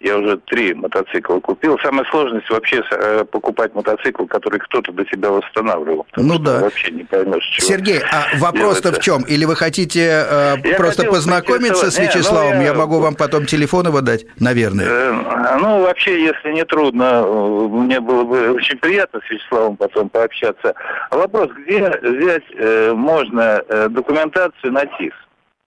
я 0.00 0.18
уже 0.18 0.36
три 0.38 0.74
мотоцикла 0.74 1.40
купил. 1.40 1.78
Самая 1.82 2.04
сложность 2.10 2.48
вообще 2.50 2.82
э, 2.90 3.24
покупать 3.24 3.74
мотоцикл, 3.74 4.26
который 4.26 4.60
кто-то 4.60 4.92
до 4.92 5.04
тебя 5.04 5.30
восстанавливал. 5.30 6.06
Ну 6.16 6.38
да. 6.38 6.60
Вообще 6.60 6.90
не 6.90 7.04
поймешь, 7.04 7.44
чего. 7.44 7.66
Сергей, 7.66 8.00
а 8.00 8.26
вопрос-то 8.38 8.92
в 8.92 9.00
чем? 9.00 9.22
Или 9.22 9.44
вы 9.44 9.56
хотите 9.56 10.26
э, 10.28 10.76
просто 10.76 11.04
познакомиться 11.04 11.90
с 11.90 11.98
Вячеславом? 11.98 12.52
Не, 12.52 12.56
ну, 12.56 12.62
я... 12.62 12.68
я 12.68 12.74
могу 12.74 13.00
вам 13.00 13.14
потом 13.14 13.46
телефон 13.46 13.86
его 13.86 14.00
дать, 14.02 14.26
наверное. 14.38 14.86
Э, 14.86 15.58
ну, 15.60 15.82
вообще, 15.82 16.22
если 16.22 16.52
не 16.52 16.64
трудно, 16.64 17.24
э, 17.24 17.68
мне 17.68 18.00
было 18.00 18.24
бы 18.24 18.52
очень 18.52 18.78
приятно 18.78 19.20
с 19.26 19.30
Вячеславом 19.30 19.76
потом 19.76 20.08
пообщаться. 20.10 20.74
А 21.10 21.16
вопрос, 21.16 21.50
где 21.64 21.88
взять 22.02 22.44
э, 22.54 22.92
можно 22.92 23.62
э, 23.68 23.88
документацию 23.88 24.72
на 24.72 24.84
ТИС? 24.84 25.14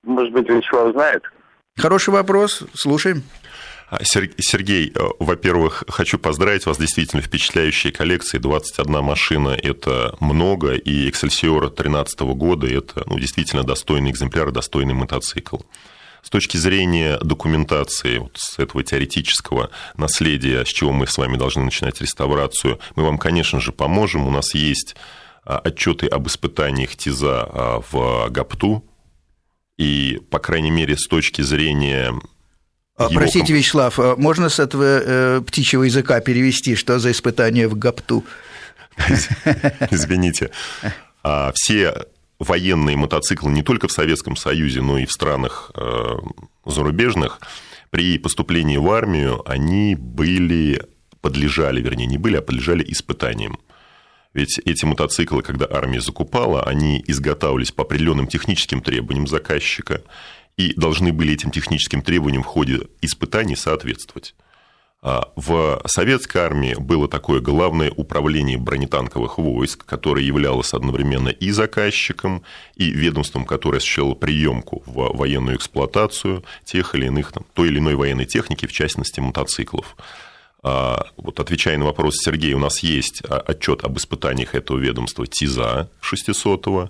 Может 0.04 0.32
быть, 0.34 0.48
Вячеслав 0.48 0.94
знает? 0.94 1.24
Хороший 1.78 2.12
вопрос, 2.12 2.64
слушаем. 2.74 3.24
Сергей, 4.02 4.92
э, 4.94 5.00
во-первых, 5.20 5.84
хочу 5.88 6.20
поздравить 6.20 6.66
вас, 6.66 6.78
действительно 6.78 7.24
впечатляющие 7.24 7.92
коллекции, 7.92 8.38
21 8.38 9.02
машина– 9.02 9.50
это 9.64 10.16
много, 10.20 10.74
и 10.74 11.10
Excelsior 11.10 11.62
2013 11.62 12.20
года– 12.20 12.68
это 12.72 13.04
ну, 13.08 13.18
действительно 13.18 13.64
достойный 13.64 14.12
экземпляр, 14.12 14.52
достойный 14.52 14.94
мотоцикл. 14.94 15.58
С 16.22 16.30
точки 16.30 16.58
зрения 16.58 17.18
документации, 17.20 18.18
вот 18.18 18.34
с 18.36 18.60
этого 18.60 18.84
теоретического 18.84 19.72
наследия, 19.96 20.66
с 20.66 20.68
чего 20.68 20.92
мы 20.92 21.08
с 21.08 21.18
вами 21.18 21.38
должны 21.38 21.64
начинать 21.64 22.02
реставрацию, 22.02 22.80
мы 22.96 23.04
вам, 23.04 23.18
конечно 23.18 23.60
же, 23.60 23.72
поможем. 23.72 24.28
У 24.28 24.32
нас 24.32 24.54
есть 24.54 24.96
а, 25.46 25.58
отчеты 25.60 26.08
об 26.08 26.28
испытаниях 26.28 26.96
ТИЗа 26.96 27.50
а, 27.52 27.82
в 27.90 28.30
ГАПТУ, 28.30 28.84
и, 29.78 30.20
по 30.30 30.40
крайней 30.40 30.72
мере, 30.72 30.98
с 30.98 31.08
точки 31.08 31.42
зрения 31.42 32.14
его... 33.06 33.20
Простите, 33.20 33.54
Вячеслав, 33.54 34.00
а 34.00 34.16
можно 34.18 34.50
с 34.50 34.60
этого 34.60 34.84
э, 34.84 35.42
птичьего 35.42 35.84
языка 35.84 36.20
перевести, 36.20 36.76
что 36.76 37.00
за 37.00 37.12
испытание 37.12 37.68
в 37.68 37.78
ГАПТУ? 37.78 38.26
Извините. 39.92 40.52
А 41.24 41.52
все 41.56 42.06
военные 42.40 42.98
мотоциклы 42.98 43.52
не 43.52 43.64
только 43.64 43.88
в 43.88 43.92
Советском 43.92 44.36
Союзе, 44.36 44.82
но 44.82 44.98
и 44.98 45.06
в 45.06 45.12
странах 45.12 45.72
э, 45.76 46.16
зарубежных, 46.66 47.40
при 47.90 48.18
поступлении 48.18 48.78
в 48.78 48.90
армию 48.92 49.42
они 49.50 49.96
были, 49.96 50.82
подлежали, 51.22 51.82
вернее, 51.82 52.06
не 52.06 52.18
были, 52.18 52.38
а 52.38 52.42
подлежали 52.42 52.86
испытаниям. 52.88 53.60
Ведь 54.34 54.60
эти 54.60 54.86
мотоциклы, 54.86 55.42
когда 55.42 55.68
армия 55.70 56.02
закупала, 56.02 56.64
они 56.64 57.04
изготавливались 57.08 57.72
по 57.72 57.84
определенным 57.84 58.28
техническим 58.28 58.82
требованиям 58.82 59.28
заказчика, 59.28 60.04
и 60.60 60.74
должны 60.76 61.14
были 61.14 61.34
этим 61.34 61.52
техническим 61.52 62.02
требованиям 62.02 62.44
в 62.44 62.48
ходе 62.48 62.82
испытаний 63.02 63.56
соответствовать. 63.56 64.36
А 65.02 65.32
в 65.38 65.82
советской 65.86 66.40
армии 66.40 66.76
было 66.78 67.08
такое 67.08 67.40
главное 67.40 67.90
управление 67.96 68.58
бронетанковых 68.58 69.38
войск, 69.38 69.86
которое 69.86 70.26
являлось 70.26 70.74
одновременно 70.74 71.30
и 71.30 71.52
заказчиком, 71.52 72.44
и 72.76 72.90
ведомством, 72.90 73.46
которое 73.46 73.78
осуществляло 73.78 74.16
приемку 74.16 74.84
в 74.86 75.16
военную 75.18 75.56
эксплуатацию 75.56 76.44
тех 76.66 76.94
или 76.94 77.06
иных, 77.06 77.32
там, 77.32 77.46
той 77.54 77.70
или 77.70 77.80
иной 77.80 77.96
военной 77.96 78.26
техники, 78.26 78.66
в 78.66 78.74
частности, 78.74 79.22
мотоциклов. 79.22 79.96
А 80.62 81.06
вот 81.16 81.40
отвечая 81.40 81.78
на 81.78 81.86
вопрос 81.86 82.18
Сергея, 82.18 82.58
у 82.58 82.60
нас 82.60 82.84
есть 82.84 83.22
отчет 83.22 83.86
об 83.86 83.98
испытаниях 83.98 84.56
этого 84.56 84.78
ведомства 84.78 85.26
ТИЗа 85.26 85.90
600 86.02 86.68
-го 86.68 86.90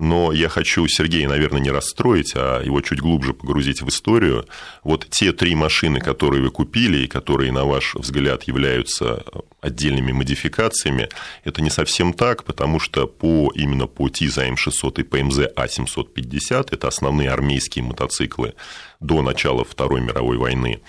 но 0.00 0.32
я 0.32 0.48
хочу 0.48 0.88
Сергея, 0.88 1.28
наверное, 1.28 1.60
не 1.60 1.70
расстроить, 1.70 2.32
а 2.34 2.62
его 2.62 2.80
чуть 2.80 3.00
глубже 3.00 3.34
погрузить 3.34 3.82
в 3.82 3.88
историю. 3.88 4.46
Вот 4.82 5.06
те 5.10 5.32
три 5.32 5.54
машины, 5.54 6.00
которые 6.00 6.42
вы 6.42 6.50
купили 6.50 7.04
и 7.04 7.06
которые, 7.06 7.52
на 7.52 7.66
ваш 7.66 7.94
взгляд, 7.94 8.44
являются 8.44 9.22
отдельными 9.60 10.12
модификациями, 10.12 11.10
это 11.44 11.60
не 11.60 11.68
совсем 11.68 12.14
так, 12.14 12.44
потому 12.44 12.80
что 12.80 13.06
по, 13.06 13.52
именно 13.54 13.86
по 13.86 14.08
ТИЗа 14.08 14.48
М600 14.48 15.00
и 15.00 15.02
ПМЗ 15.02 15.38
А750, 15.54 16.68
это 16.70 16.88
основные 16.88 17.30
армейские 17.30 17.84
мотоциклы 17.84 18.54
до 19.00 19.20
начала 19.20 19.64
Второй 19.64 20.00
мировой 20.00 20.38
войны 20.38 20.80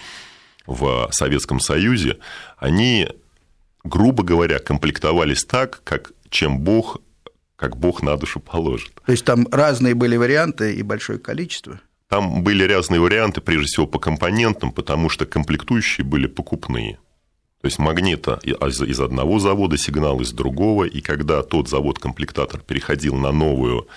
в 0.65 1.09
Советском 1.11 1.59
Союзе, 1.59 2.17
они, 2.57 3.09
грубо 3.83 4.23
говоря, 4.23 4.59
комплектовались 4.59 5.43
так, 5.43 5.81
как 5.83 6.13
чем 6.29 6.59
Бог 6.59 7.01
как 7.61 7.77
Бог 7.77 8.01
на 8.01 8.17
душу 8.17 8.39
положит. 8.39 8.91
То 9.05 9.11
есть 9.11 9.23
там 9.23 9.47
разные 9.51 9.93
были 9.93 10.17
варианты 10.17 10.73
и 10.73 10.81
большое 10.81 11.19
количество? 11.19 11.79
Там 12.09 12.43
были 12.43 12.63
разные 12.63 12.99
варианты, 12.99 13.39
прежде 13.39 13.67
всего 13.67 13.85
по 13.85 13.99
компонентам, 13.99 14.71
потому 14.71 15.09
что 15.09 15.27
комплектующие 15.27 16.03
были 16.03 16.25
покупные. 16.25 16.97
То 17.61 17.67
есть 17.67 17.77
магнита 17.77 18.39
из 18.43 18.99
одного 18.99 19.37
завода, 19.37 19.77
сигнал 19.77 20.19
из 20.21 20.31
другого, 20.31 20.85
и 20.85 21.01
когда 21.01 21.43
тот 21.43 21.69
завод-комплектатор 21.69 22.59
переходил 22.59 23.15
на 23.15 23.31
новую, 23.31 23.87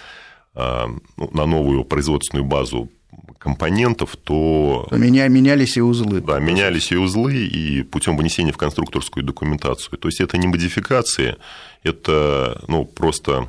а, 0.55 0.91
ну, 1.17 1.31
на 1.33 1.47
новую 1.47 1.85
производственную 1.85 2.45
базу 2.45 2.91
компонентов, 3.39 4.17
то... 4.17 4.87
то 4.91 4.97
меня, 4.97 5.29
менялись 5.29 5.77
и 5.77 5.81
узлы. 5.81 6.21
Да, 6.21 6.39
менялись 6.39 6.93
и 6.93 6.97
узлы, 6.97 7.35
и 7.35 7.83
путем 7.83 8.17
вынесения 8.17 8.53
в 8.53 8.57
конструкторскую 8.57 9.25
документацию. 9.25 9.99
То 9.99 10.09
есть 10.09 10.21
это 10.21 10.39
не 10.39 10.47
модификации, 10.47 11.37
это 11.83 12.63
ну, 12.69 12.85
просто, 12.85 13.49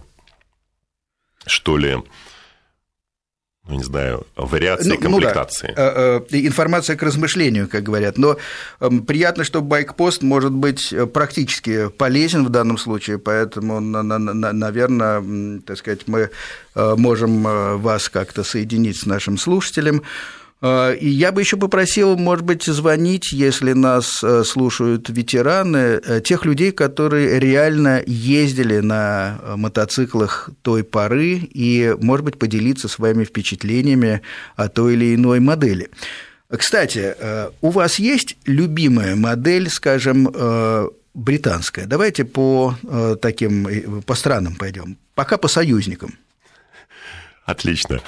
что 1.45 1.77
ли, 1.77 1.97
ну, 3.67 3.77
не 3.77 3.83
знаю, 3.83 4.27
вариации 4.35 4.89
ну, 4.89 4.97
комплектации. 4.99 5.69
Ну, 5.69 5.75
да. 5.75 6.21
Информация 6.29 6.95
к 6.95 7.03
размышлению, 7.03 7.67
как 7.67 7.81
говорят. 7.83 8.17
Но 8.17 8.37
эм, 8.79 9.03
приятно, 9.03 9.43
что 9.43 9.61
байкпост 9.61 10.21
может 10.21 10.51
быть 10.51 10.93
практически 11.13 11.89
полезен 11.89 12.45
в 12.45 12.49
данном 12.49 12.77
случае, 12.77 13.17
поэтому, 13.17 13.79
наверное, 13.79 15.61
так 15.61 15.77
сказать, 15.77 16.01
мы 16.07 16.29
можем 16.75 17.81
вас 17.81 18.07
как-то 18.09 18.43
соединить 18.43 18.99
с 18.99 19.05
нашим 19.07 19.37
слушателем. 19.39 20.03
А, 20.67 20.93
и 20.93 21.07
я 21.07 21.31
бы 21.31 21.41
еще 21.41 21.57
попросил, 21.57 22.17
может 22.17 22.43
быть, 22.43 22.63
звонить, 22.63 23.31
если 23.31 23.73
нас 23.73 24.23
э, 24.23 24.43
слушают 24.43 25.09
ветераны, 25.09 26.01
э, 26.03 26.21
тех 26.21 26.43
людей, 26.43 26.71
которые 26.71 27.39
реально 27.39 28.01
ездили 28.07 28.79
на 28.79 29.37
э, 29.43 29.55
мотоциклах 29.57 30.49
той 30.63 30.83
поры 30.83 31.47
и, 31.53 31.95
может 32.01 32.25
быть, 32.25 32.39
поделиться 32.39 32.87
своими 32.87 33.25
впечатлениями 33.25 34.23
о 34.55 34.67
той 34.67 34.93
или 34.93 35.13
иной 35.13 35.39
модели. 35.39 35.91
Кстати, 36.49 37.15
у 37.61 37.69
вас 37.69 37.99
есть 37.99 38.37
любимая 38.45 39.15
модель, 39.15 39.69
скажем, 39.69 40.31
британская? 41.13 41.85
Давайте 41.85 42.23
по 42.23 42.75
таким, 43.19 44.03
по 44.03 44.13
странам 44.13 44.55
пойдем. 44.55 44.97
Пока 45.15 45.37
по 45.37 45.47
союзникам. 45.47 46.13
Отлично. 47.45 47.99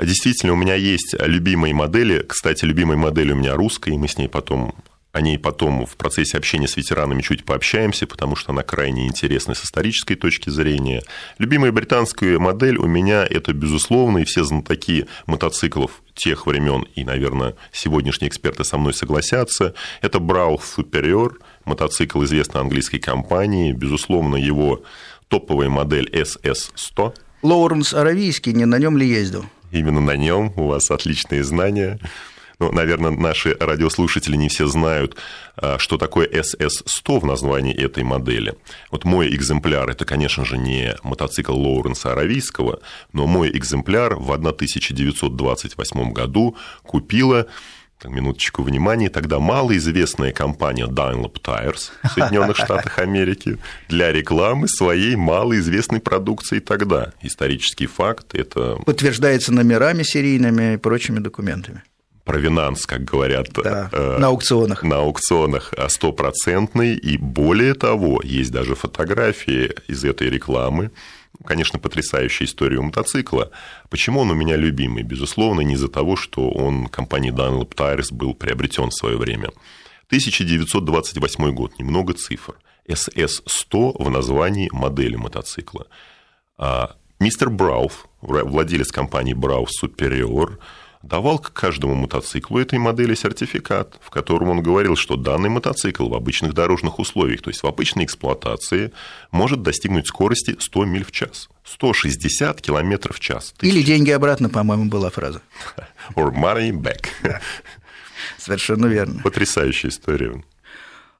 Действительно, 0.00 0.54
у 0.54 0.56
меня 0.56 0.74
есть 0.74 1.14
любимые 1.18 1.74
модели. 1.74 2.24
Кстати, 2.26 2.64
любимая 2.64 2.96
модель 2.96 3.32
у 3.32 3.36
меня 3.36 3.54
русская, 3.54 3.92
и 3.92 3.98
мы 3.98 4.08
с 4.08 4.16
ней 4.16 4.28
потом 4.28 4.74
о 5.12 5.20
ней 5.20 5.38
потом 5.38 5.84
в 5.84 5.96
процессе 5.96 6.38
общения 6.38 6.66
с 6.66 6.76
ветеранами 6.76 7.20
чуть 7.20 7.44
пообщаемся, 7.44 8.06
потому 8.06 8.34
что 8.34 8.52
она 8.52 8.62
крайне 8.62 9.06
интересна 9.06 9.54
с 9.54 9.62
исторической 9.62 10.14
точки 10.14 10.48
зрения. 10.48 11.02
Любимая 11.36 11.70
британская 11.70 12.38
модель 12.38 12.78
у 12.78 12.86
меня 12.86 13.26
это, 13.28 13.52
безусловно, 13.52 14.18
и 14.18 14.24
все 14.24 14.42
знатоки 14.42 15.06
мотоциклов 15.26 16.02
тех 16.14 16.46
времен, 16.46 16.86
и, 16.94 17.04
наверное, 17.04 17.56
сегодняшние 17.72 18.30
эксперты 18.30 18.64
со 18.64 18.78
мной 18.78 18.94
согласятся, 18.94 19.74
это 20.00 20.18
Брау 20.18 20.58
Superior, 20.58 21.34
мотоцикл 21.66 22.24
известной 22.24 22.62
английской 22.62 22.98
компании, 22.98 23.72
безусловно, 23.72 24.36
его 24.36 24.82
топовая 25.28 25.68
модель 25.68 26.08
SS100. 26.10 27.14
Лоуренс 27.42 27.92
Аравийский 27.92 28.54
не 28.54 28.64
на 28.64 28.78
нем 28.78 28.96
ли 28.96 29.06
ездил? 29.06 29.44
Именно 29.72 30.00
на 30.00 30.16
нем, 30.16 30.52
у 30.56 30.68
вас 30.68 30.90
отличные 30.90 31.42
знания. 31.42 31.98
Ну, 32.58 32.70
наверное, 32.70 33.10
наши 33.10 33.56
радиослушатели 33.58 34.36
не 34.36 34.48
все 34.48 34.66
знают, 34.66 35.16
а, 35.56 35.78
что 35.78 35.98
такое 35.98 36.28
SS-100 36.28 37.18
в 37.18 37.24
названии 37.24 37.74
этой 37.74 38.04
модели. 38.04 38.54
Вот 38.92 39.04
мой 39.04 39.34
экземпляр– 39.34 39.90
это, 39.90 40.04
конечно 40.04 40.44
же, 40.44 40.58
не 40.58 40.94
мотоцикл 41.02 41.54
Лоуренса 41.54 42.12
Аравийского, 42.12 42.78
но 43.12 43.26
мой 43.26 43.50
экземпляр 43.50 44.14
в 44.14 44.30
1928 44.30 46.12
году 46.12 46.56
купила 46.84 47.48
минуточку 48.08 48.62
внимания, 48.62 49.08
тогда 49.08 49.38
малоизвестная 49.38 50.32
компания 50.32 50.86
Dunlop 50.86 51.40
Tires 51.42 51.90
в 52.02 52.08
Соединенных 52.08 52.56
Штатах 52.62 52.98
Америки 52.98 53.58
для 53.88 54.12
рекламы 54.12 54.68
своей 54.68 55.16
малоизвестной 55.16 56.00
продукции 56.00 56.58
тогда. 56.58 57.12
Исторический 57.22 57.86
факт 57.86 58.34
это... 58.34 58.76
Подтверждается 58.84 59.52
номерами 59.52 60.02
серийными 60.02 60.74
и 60.74 60.76
прочими 60.76 61.18
документами 61.18 61.82
провинанс, 62.24 62.86
как 62.86 63.04
говорят 63.04 63.48
да, 63.52 63.88
э, 63.92 64.18
на 64.18 64.28
аукционах. 64.28 64.82
На 64.82 64.98
аукционах 64.98 65.72
а 65.76 65.88
стопроцентный. 65.88 66.94
И 66.94 67.16
более 67.16 67.74
того, 67.74 68.20
есть 68.22 68.52
даже 68.52 68.74
фотографии 68.74 69.72
из 69.88 70.04
этой 70.04 70.30
рекламы, 70.30 70.90
конечно, 71.44 71.78
потрясающая 71.78 72.46
история 72.46 72.78
у 72.78 72.82
мотоцикла. 72.82 73.50
Почему 73.90 74.20
он 74.20 74.30
у 74.30 74.34
меня 74.34 74.56
любимый? 74.56 75.02
Безусловно, 75.02 75.60
не 75.62 75.74
из-за 75.74 75.88
того, 75.88 76.16
что 76.16 76.50
он 76.50 76.86
компанией 76.86 77.32
Dunlop 77.32 77.74
Tires 77.74 78.12
был 78.12 78.34
приобретен 78.34 78.90
в 78.90 78.94
свое 78.94 79.16
время. 79.16 79.50
1928 80.06 81.52
год, 81.52 81.78
немного 81.78 82.12
цифр. 82.12 82.56
SS-100 82.88 84.02
в 84.02 84.10
названии 84.10 84.68
модели 84.72 85.16
мотоцикла. 85.16 85.86
А 86.58 86.96
мистер 87.18 87.48
Брауф, 87.48 88.06
владелец 88.20 88.92
компании 88.92 89.32
Брауф 89.32 89.70
Superior, 89.82 90.58
давал 91.02 91.38
к 91.38 91.52
каждому 91.52 91.94
мотоциклу 91.94 92.58
этой 92.58 92.78
модели 92.78 93.14
сертификат, 93.14 93.98
в 94.00 94.10
котором 94.10 94.50
он 94.50 94.62
говорил, 94.62 94.96
что 94.96 95.16
данный 95.16 95.48
мотоцикл 95.48 96.08
в 96.08 96.14
обычных 96.14 96.54
дорожных 96.54 96.98
условиях, 96.98 97.42
то 97.42 97.50
есть 97.50 97.62
в 97.62 97.66
обычной 97.66 98.04
эксплуатации, 98.04 98.92
может 99.30 99.62
достигнуть 99.62 100.06
скорости 100.06 100.56
100 100.58 100.84
миль 100.84 101.04
в 101.04 101.10
час. 101.10 101.48
160 101.64 102.60
километров 102.60 103.16
в 103.16 103.20
час. 103.20 103.54
Тысяч. 103.56 103.72
Или 103.72 103.82
деньги 103.82 104.10
обратно, 104.10 104.48
по-моему, 104.48 104.86
была 104.86 105.10
фраза. 105.10 105.42
Or 106.14 106.32
money 106.32 106.70
back. 106.70 107.06
Совершенно 108.38 108.86
верно. 108.86 109.22
Потрясающая 109.22 109.90
история. 109.90 110.42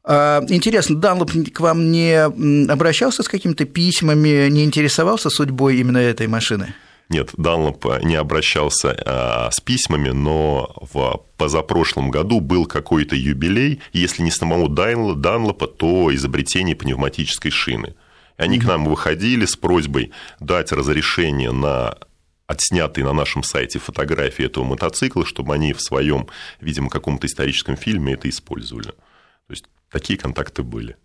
А, 0.04 0.44
интересно, 0.48 0.96
Данлоп 0.96 1.30
к 1.52 1.60
вам 1.60 1.92
не 1.92 2.24
обращался 2.70 3.22
с 3.22 3.28
какими-то 3.28 3.64
письмами, 3.64 4.48
не 4.48 4.64
интересовался 4.64 5.30
судьбой 5.30 5.76
именно 5.76 5.98
этой 5.98 6.26
машины? 6.26 6.74
Нет, 7.12 7.28
Данлоп 7.36 7.84
не 8.02 8.14
обращался 8.14 8.96
а, 9.04 9.50
с 9.50 9.60
письмами, 9.60 10.08
но 10.08 10.74
в 10.80 11.22
позапрошлом 11.36 12.10
году 12.10 12.40
был 12.40 12.64
какой-то 12.64 13.14
юбилей, 13.14 13.82
если 13.92 14.22
не 14.22 14.30
самого 14.30 14.70
Данлопа, 14.70 15.66
то 15.66 16.14
изобретение 16.14 16.74
пневматической 16.74 17.50
шины. 17.50 17.96
Они 18.38 18.56
mm-hmm. 18.56 18.62
к 18.62 18.64
нам 18.64 18.84
выходили 18.86 19.44
с 19.44 19.56
просьбой 19.56 20.10
дать 20.40 20.72
разрешение 20.72 21.52
на 21.52 21.98
отснятые 22.46 23.04
на 23.04 23.12
нашем 23.12 23.42
сайте 23.42 23.78
фотографии 23.78 24.46
этого 24.46 24.64
мотоцикла, 24.64 25.26
чтобы 25.26 25.52
они 25.52 25.74
в 25.74 25.82
своем, 25.82 26.28
видимо, 26.62 26.88
каком-то 26.88 27.26
историческом 27.26 27.76
фильме 27.76 28.14
это 28.14 28.30
использовали. 28.30 28.86
То 28.86 29.50
есть 29.50 29.66
такие 29.90 30.18
контакты 30.18 30.62
были. 30.62 30.96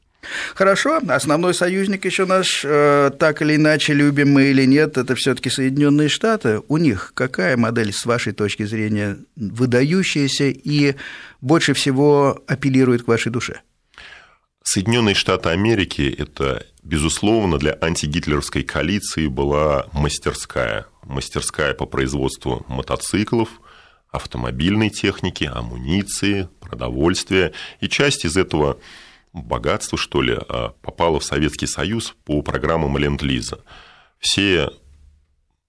Хорошо, 0.56 1.00
основной 1.08 1.54
союзник 1.54 2.06
еще 2.06 2.26
наш, 2.26 2.62
э, 2.64 3.12
так 3.18 3.42
или 3.42 3.56
иначе, 3.56 3.94
любим 3.94 4.32
мы 4.32 4.46
или 4.46 4.66
нет, 4.66 4.98
это 4.98 5.16
все-таки 5.16 5.50
Соединенные 5.50 6.10
Штаты. 6.10 6.62
У 6.68 6.78
них 6.78 7.12
какая 7.14 7.58
модель, 7.58 7.94
с 7.94 8.06
вашей 8.06 8.34
точки 8.34 8.64
зрения, 8.64 9.18
выдающаяся 9.36 10.46
и 10.46 10.96
больше 11.42 11.74
всего 11.74 12.42
апеллирует 12.48 13.04
к 13.04 13.08
вашей 13.08 13.32
душе? 13.32 13.62
Соединенные 14.64 15.16
Штаты 15.16 15.50
Америки– 15.50 16.14
это, 16.18 16.66
безусловно, 16.84 17.58
для 17.58 17.78
антигитлеровской 17.80 18.64
коалиции 18.64 19.28
была 19.28 19.88
мастерская. 19.94 20.88
Мастерская 21.04 21.74
по 21.74 21.86
производству 21.86 22.66
мотоциклов, 22.68 23.48
автомобильной 24.12 24.90
техники, 24.90 25.50
амуниции, 25.52 26.50
продовольствия. 26.60 27.54
И 27.80 27.88
часть 27.88 28.26
из 28.26 28.36
этого 28.36 28.78
богатство, 29.34 29.98
что 29.98 30.22
ли, 30.22 30.38
а, 30.38 30.74
попало 30.82 31.20
в 31.20 31.24
Советский 31.24 31.68
Союз 31.68 32.16
по 32.26 32.42
программам 32.42 32.98
Ленд-Лиза. 32.98 33.60
Все 34.20 34.70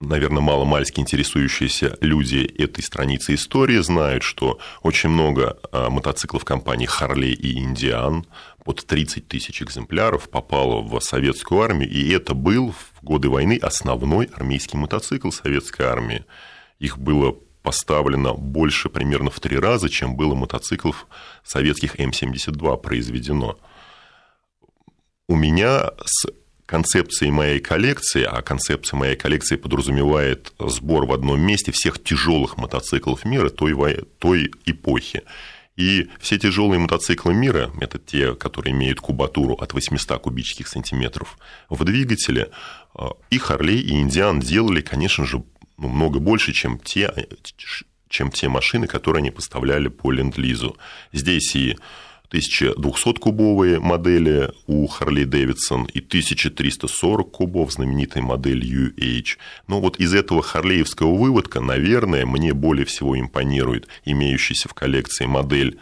наверное, 0.01 0.41
мало-мальски 0.41 0.99
интересующиеся 0.99 1.97
люди 2.01 2.37
этой 2.57 2.83
страницы 2.83 3.33
истории 3.33 3.79
знают, 3.79 4.23
что 4.23 4.59
очень 4.81 5.09
много 5.09 5.57
а, 5.71 5.89
мотоциклов 5.89 6.45
компании 6.45 6.85
Харлей 6.85 7.33
и 7.33 7.59
Индиан, 7.59 8.25
под 8.63 8.85
30 8.85 9.27
тысяч 9.27 9.61
экземпляров, 9.61 10.29
попало 10.29 10.81
в 10.81 10.99
советскую 10.99 11.61
армию, 11.61 11.89
и 11.89 12.11
это 12.11 12.33
был 12.33 12.71
в 12.71 13.03
годы 13.03 13.29
войны 13.29 13.57
основной 13.61 14.25
армейский 14.25 14.77
мотоцикл 14.77 15.31
советской 15.31 15.83
армии. 15.83 16.25
Их 16.79 16.97
было 16.97 17.35
поставлено 17.61 18.33
больше 18.33 18.89
примерно 18.89 19.29
в 19.29 19.39
три 19.39 19.57
раза, 19.57 19.89
чем 19.89 20.15
было 20.15 20.35
мотоциклов 20.35 21.07
советских 21.43 21.99
М-72 21.99 22.81
произведено. 22.81 23.57
У 25.27 25.35
меня 25.35 25.91
с 26.03 26.25
концепцией 26.65 27.31
моей 27.31 27.59
коллекции, 27.59 28.23
а 28.23 28.41
концепция 28.41 28.97
моей 28.97 29.15
коллекции 29.15 29.55
подразумевает 29.55 30.53
сбор 30.59 31.05
в 31.05 31.13
одном 31.13 31.39
месте 31.41 31.71
всех 31.71 32.01
тяжелых 32.03 32.57
мотоциклов 32.57 33.25
мира 33.25 33.49
той, 33.49 34.05
той 34.19 34.51
эпохи. 34.65 35.23
И 35.75 36.09
все 36.19 36.37
тяжелые 36.37 36.79
мотоциклы 36.79 37.33
мира, 37.33 37.71
это 37.79 37.97
те, 37.97 38.35
которые 38.35 38.73
имеют 38.73 38.99
кубатуру 38.99 39.53
от 39.55 39.73
800 39.73 40.21
кубических 40.21 40.67
сантиметров 40.67 41.37
в 41.69 41.83
двигателе, 41.85 42.49
и 43.29 43.37
Харлей, 43.37 43.79
и 43.79 43.93
Индиан 43.93 44.39
делали, 44.39 44.81
конечно 44.81 45.25
же, 45.25 45.41
ну, 45.79 45.87
много 45.87 46.19
больше, 46.19 46.53
чем 46.53 46.77
те, 46.79 47.11
чем 48.09 48.31
те 48.31 48.49
машины, 48.49 48.87
которые 48.87 49.21
они 49.21 49.31
поставляли 49.31 49.87
по 49.87 50.11
ленд-лизу. 50.11 50.77
Здесь 51.13 51.55
и 51.55 51.77
1200-кубовые 52.31 53.79
модели 53.79 54.51
у 54.67 54.87
Harley 54.87 55.25
Davidson 55.25 55.89
и 55.91 55.99
1340 55.99 57.31
кубов, 57.31 57.71
знаменитая 57.71 58.23
модель 58.23 58.63
UH. 58.63 59.37
Но 59.67 59.79
вот 59.79 59.99
из 59.99 60.13
этого 60.13 60.41
харлеевского 60.41 61.15
выводка, 61.15 61.59
наверное, 61.59 62.25
мне 62.25 62.53
более 62.53 62.85
всего 62.85 63.19
импонирует 63.19 63.87
имеющаяся 64.05 64.69
в 64.69 64.73
коллекции 64.73 65.25
модель 65.25 65.79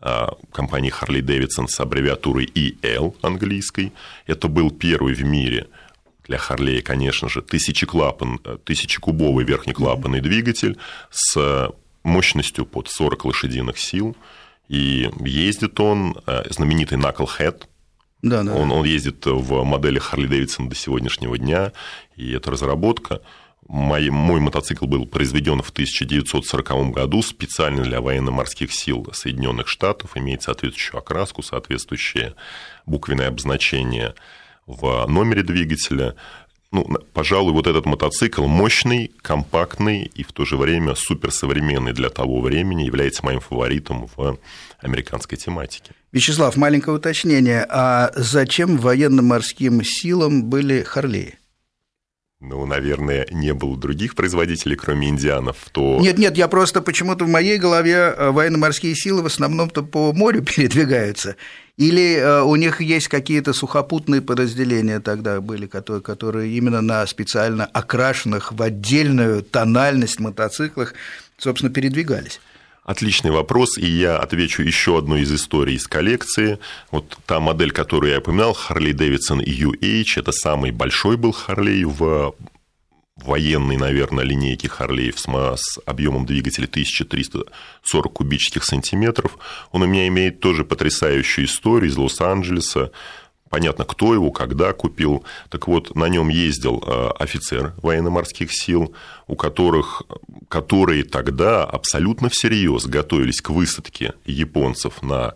а, 0.00 0.34
компании 0.52 0.92
Harley 0.92 1.22
Davidson 1.22 1.66
с 1.66 1.80
аббревиатурой 1.80 2.46
EL 2.46 3.16
английской. 3.22 3.92
Это 4.26 4.48
был 4.48 4.70
первый 4.70 5.14
в 5.14 5.24
мире– 5.24 5.66
для 6.30 6.38
Харлея, 6.38 6.80
конечно 6.80 7.28
же, 7.28 7.42
тысячеклапан, 7.42 8.38
тысячекубовый 8.64 9.44
верхнеклапанный 9.44 10.20
двигатель 10.20 10.78
с 11.10 11.72
мощностью 12.04 12.66
под 12.66 12.88
40 12.88 13.24
лошадиных 13.24 13.76
сил. 13.78 14.16
И 14.68 15.10
ездит 15.24 15.80
он 15.80 16.16
знаменитый 16.48 16.98
Knucklehead, 16.98 17.64
да, 18.22 18.44
да. 18.44 18.54
Он, 18.54 18.70
он 18.70 18.84
ездит 18.84 19.26
в 19.26 19.64
модели 19.64 19.98
Харли 19.98 20.28
Дэвидсон 20.28 20.68
до 20.68 20.76
сегодняшнего 20.76 21.36
дня, 21.36 21.72
и 22.14 22.30
это 22.30 22.52
разработка. 22.52 23.22
Мой, 23.66 24.08
мой 24.10 24.38
мотоцикл 24.38 24.86
был 24.86 25.06
произведен 25.06 25.62
в 25.62 25.70
1940 25.70 26.92
году 26.92 27.22
специально 27.22 27.82
для 27.82 28.00
военно-морских 28.00 28.72
сил 28.72 29.08
Соединенных 29.12 29.66
Штатов, 29.66 30.16
имеет 30.16 30.42
соответствующую 30.42 30.98
окраску, 30.98 31.42
соответствующее 31.42 32.34
буквенное 32.86 33.28
обозначение 33.28 34.14
в 34.70 35.06
номере 35.06 35.42
двигателя. 35.42 36.14
Ну, 36.72 36.86
пожалуй, 37.12 37.52
вот 37.52 37.66
этот 37.66 37.84
мотоцикл 37.84 38.46
мощный, 38.46 39.10
компактный 39.22 40.04
и 40.14 40.22
в 40.22 40.32
то 40.32 40.44
же 40.44 40.56
время 40.56 40.94
суперсовременный 40.94 41.92
для 41.92 42.10
того 42.10 42.40
времени 42.40 42.84
является 42.84 43.24
моим 43.24 43.40
фаворитом 43.40 44.08
в 44.16 44.38
американской 44.80 45.36
тематике. 45.36 45.92
Вячеслав, 46.12 46.56
маленькое 46.56 46.96
уточнение. 46.96 47.66
А 47.68 48.12
зачем 48.14 48.76
военно-морским 48.78 49.82
силам 49.82 50.44
были 50.44 50.82
Харлеи? 50.82 51.39
Ну, 52.40 52.64
наверное, 52.64 53.26
не 53.30 53.52
было 53.52 53.76
других 53.76 54.14
производителей, 54.14 54.74
кроме 54.74 55.08
индианов, 55.08 55.56
то... 55.72 55.98
Нет, 56.00 56.16
нет, 56.16 56.38
я 56.38 56.48
просто 56.48 56.80
почему-то 56.80 57.26
в 57.26 57.28
моей 57.28 57.58
голове 57.58 58.14
э, 58.16 58.30
военно-морские 58.30 58.94
силы 58.94 59.22
в 59.22 59.26
основном-то 59.26 59.82
по 59.82 60.14
морю 60.14 60.42
передвигаются. 60.56 61.36
Или 61.76 62.16
э, 62.16 62.42
у 62.42 62.56
них 62.56 62.80
есть 62.80 63.08
какие-то 63.08 63.52
сухопутные 63.52 64.22
подразделения 64.22 65.00
тогда 65.00 65.42
были, 65.42 65.66
которые, 65.66 66.02
которые 66.02 66.56
именно 66.56 66.80
на 66.80 67.06
специально 67.06 67.66
окрашенных 67.66 68.52
в 68.52 68.62
отдельную 68.62 69.42
тональность 69.42 70.18
мотоциклах, 70.18 70.94
собственно, 71.36 71.70
передвигались? 71.70 72.40
Отличный 72.90 73.30
вопрос, 73.30 73.78
и 73.78 73.86
я 73.86 74.18
отвечу 74.18 74.64
еще 74.64 74.98
одну 74.98 75.14
из 75.14 75.32
историй 75.32 75.76
из 75.76 75.86
коллекции. 75.86 76.58
Вот 76.90 77.16
та 77.24 77.38
модель, 77.38 77.70
которую 77.70 78.10
я 78.10 78.18
упоминал, 78.18 78.50
Harley 78.68 78.90
Davidson 78.92 79.44
UH, 79.44 80.06
это 80.16 80.32
самый 80.32 80.72
большой 80.72 81.16
был 81.16 81.30
Харлей 81.30 81.84
в 81.84 82.34
военной, 83.14 83.76
наверное, 83.76 84.24
линейке 84.24 84.68
Харлеев 84.68 85.20
с 85.20 85.78
объемом 85.86 86.26
двигателя 86.26 86.64
1340 86.64 88.12
кубических 88.12 88.64
сантиметров. 88.64 89.38
Он 89.70 89.82
у 89.82 89.86
меня 89.86 90.08
имеет 90.08 90.40
тоже 90.40 90.64
потрясающую 90.64 91.44
историю 91.44 91.92
из 91.92 91.96
Лос-Анджелеса. 91.96 92.90
Понятно, 93.50 93.84
кто 93.84 94.14
его, 94.14 94.30
когда 94.30 94.72
купил. 94.72 95.24
Так 95.48 95.66
вот, 95.66 95.96
на 95.96 96.08
нем 96.08 96.28
ездил 96.28 96.82
э, 96.86 97.08
офицер 97.18 97.74
военно-морских 97.82 98.52
сил, 98.52 98.94
у 99.26 99.34
которых, 99.34 100.02
которые 100.48 101.02
тогда 101.02 101.64
абсолютно 101.64 102.28
всерьез 102.28 102.86
готовились 102.86 103.40
к 103.40 103.50
высадке 103.50 104.14
японцев 104.24 105.02
на 105.02 105.34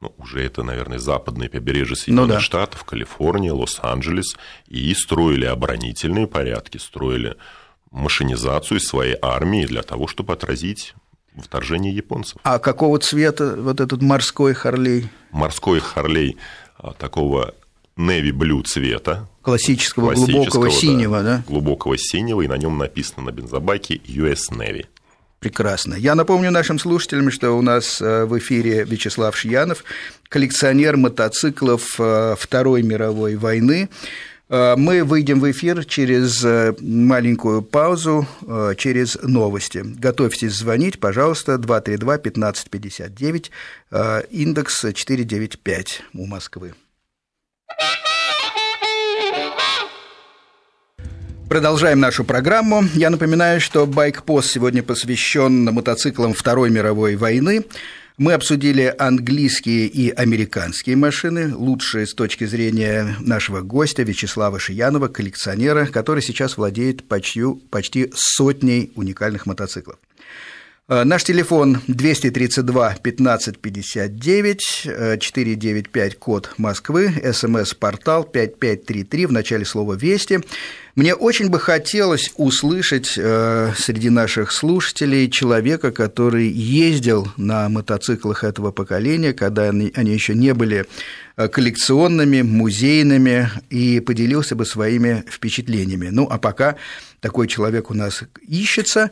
ну, 0.00 0.14
уже 0.16 0.42
это, 0.42 0.62
наверное, 0.62 0.98
западное 0.98 1.48
побережье 1.50 1.96
Соединенных 1.96 2.28
ну, 2.28 2.34
да. 2.34 2.40
Штатов, 2.40 2.84
Калифорния, 2.84 3.52
Лос-Анджелес, 3.52 4.36
и 4.68 4.94
строили 4.94 5.44
оборонительные 5.44 6.26
порядки, 6.26 6.78
строили 6.78 7.36
машинизацию 7.90 8.80
своей 8.80 9.16
армии 9.20 9.66
для 9.66 9.82
того, 9.82 10.06
чтобы 10.06 10.32
отразить 10.32 10.94
вторжение 11.36 11.94
японцев. 11.94 12.38
А 12.44 12.58
какого 12.58 12.98
цвета 12.98 13.56
вот 13.56 13.80
этот 13.80 14.00
морской 14.00 14.54
Харлей? 14.54 15.08
Морской 15.32 15.80
Харлей 15.80 16.38
такого 16.98 17.54
navy 17.96 18.30
blue 18.30 18.62
цвета. 18.62 19.28
Классического, 19.42 20.14
классического 20.14 20.44
глубокого 20.44 20.70
синего, 20.70 21.22
да? 21.22 21.42
Глубокого 21.46 21.98
синего, 21.98 22.42
и 22.42 22.48
на 22.48 22.56
нем 22.56 22.78
написано 22.78 23.26
на 23.26 23.32
бензобаке 23.32 23.96
US 24.06 24.50
Navy. 24.50 24.86
Прекрасно. 25.40 25.94
Я 25.94 26.14
напомню 26.14 26.50
нашим 26.50 26.78
слушателям, 26.78 27.30
что 27.30 27.52
у 27.52 27.62
нас 27.62 28.02
э, 28.02 28.26
в 28.26 28.36
эфире 28.38 28.84
Вячеслав 28.84 29.34
Шьянов, 29.34 29.84
коллекционер 30.28 30.98
мотоциклов 30.98 31.98
э, 31.98 32.34
Второй 32.38 32.82
мировой 32.82 33.36
войны. 33.36 33.88
Э, 34.50 34.74
мы 34.76 35.02
выйдем 35.04 35.40
в 35.40 35.50
эфир 35.50 35.84
через 35.86 36.44
маленькую 36.80 37.62
паузу, 37.62 38.26
через 38.76 39.16
новости. 39.22 39.82
Готовьтесь 39.84 40.52
звонить, 40.52 41.00
пожалуйста, 41.00 41.54
232-1559, 41.54 43.50
индекс 44.30 44.84
495 44.92 46.02
у 46.14 46.26
Москвы. 46.26 46.74
Продолжаем 51.50 51.98
нашу 51.98 52.22
программу. 52.22 52.84
Я 52.94 53.10
напоминаю, 53.10 53.60
что 53.60 53.84
Байкпост 53.84 54.52
сегодня 54.52 54.84
посвящен 54.84 55.64
мотоциклам 55.64 56.32
Второй 56.32 56.70
мировой 56.70 57.16
войны. 57.16 57.64
Мы 58.20 58.34
обсудили 58.34 58.94
английские 58.98 59.86
и 59.86 60.10
американские 60.10 60.94
машины, 60.94 61.56
лучшие 61.56 62.06
с 62.06 62.12
точки 62.12 62.44
зрения 62.44 63.16
нашего 63.18 63.62
гостя 63.62 64.02
Вячеслава 64.02 64.58
Шиянова, 64.58 65.08
коллекционера, 65.08 65.86
который 65.86 66.22
сейчас 66.22 66.58
владеет 66.58 67.08
почти, 67.08 67.42
почти 67.70 68.12
сотней 68.14 68.92
уникальных 68.94 69.46
мотоциклов. 69.46 69.98
Э, 70.90 71.04
наш 71.04 71.22
телефон 71.22 71.78
232 71.86 72.96
1559, 73.00 75.20
495 75.20 76.18
код 76.18 76.50
Москвы, 76.58 77.14
смс-портал 77.32 78.24
5533 78.24 79.26
в 79.26 79.32
начале 79.32 79.64
слова 79.64 79.94
«Вести». 79.94 80.40
Мне 80.96 81.14
очень 81.14 81.48
бы 81.48 81.60
хотелось 81.60 82.32
услышать 82.36 83.14
э, 83.16 83.72
среди 83.78 84.10
наших 84.10 84.50
слушателей 84.50 85.30
человека, 85.30 85.92
который 85.92 86.48
ездил 86.48 87.28
на 87.36 87.68
мотоциклах 87.68 88.42
этого 88.42 88.72
поколения, 88.72 89.32
когда 89.32 89.68
они, 89.68 89.92
они 89.94 90.12
еще 90.12 90.34
не 90.34 90.54
были 90.54 90.86
э, 91.36 91.46
коллекционными, 91.46 92.42
музейными, 92.42 93.48
и 93.70 94.00
поделился 94.00 94.56
бы 94.56 94.66
своими 94.66 95.22
впечатлениями. 95.30 96.08
Ну, 96.10 96.26
а 96.28 96.38
пока 96.38 96.74
такой 97.20 97.46
человек 97.46 97.90
у 97.90 97.94
нас 97.94 98.24
ищется, 98.48 99.10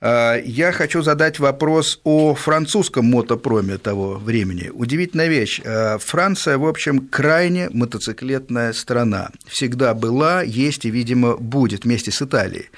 я 0.00 0.72
хочу 0.72 1.02
задать 1.02 1.40
вопрос 1.40 2.00
о 2.04 2.34
французском 2.34 3.06
мотопроме 3.06 3.78
того 3.78 4.14
времени. 4.14 4.70
Удивительная 4.72 5.26
вещь. 5.26 5.60
Э, 5.64 5.98
Франция, 5.98 6.56
в 6.56 6.66
общем, 6.66 7.08
крайне 7.08 7.68
мотоциклетная 7.70 8.72
страна. 8.74 9.30
Всегда 9.46 9.94
была, 9.94 10.42
есть 10.42 10.84
и, 10.84 10.90
видимо, 10.90 11.36
будет 11.36 11.84
вместе 11.84 12.12
с 12.12 12.22
Италией. 12.22 12.70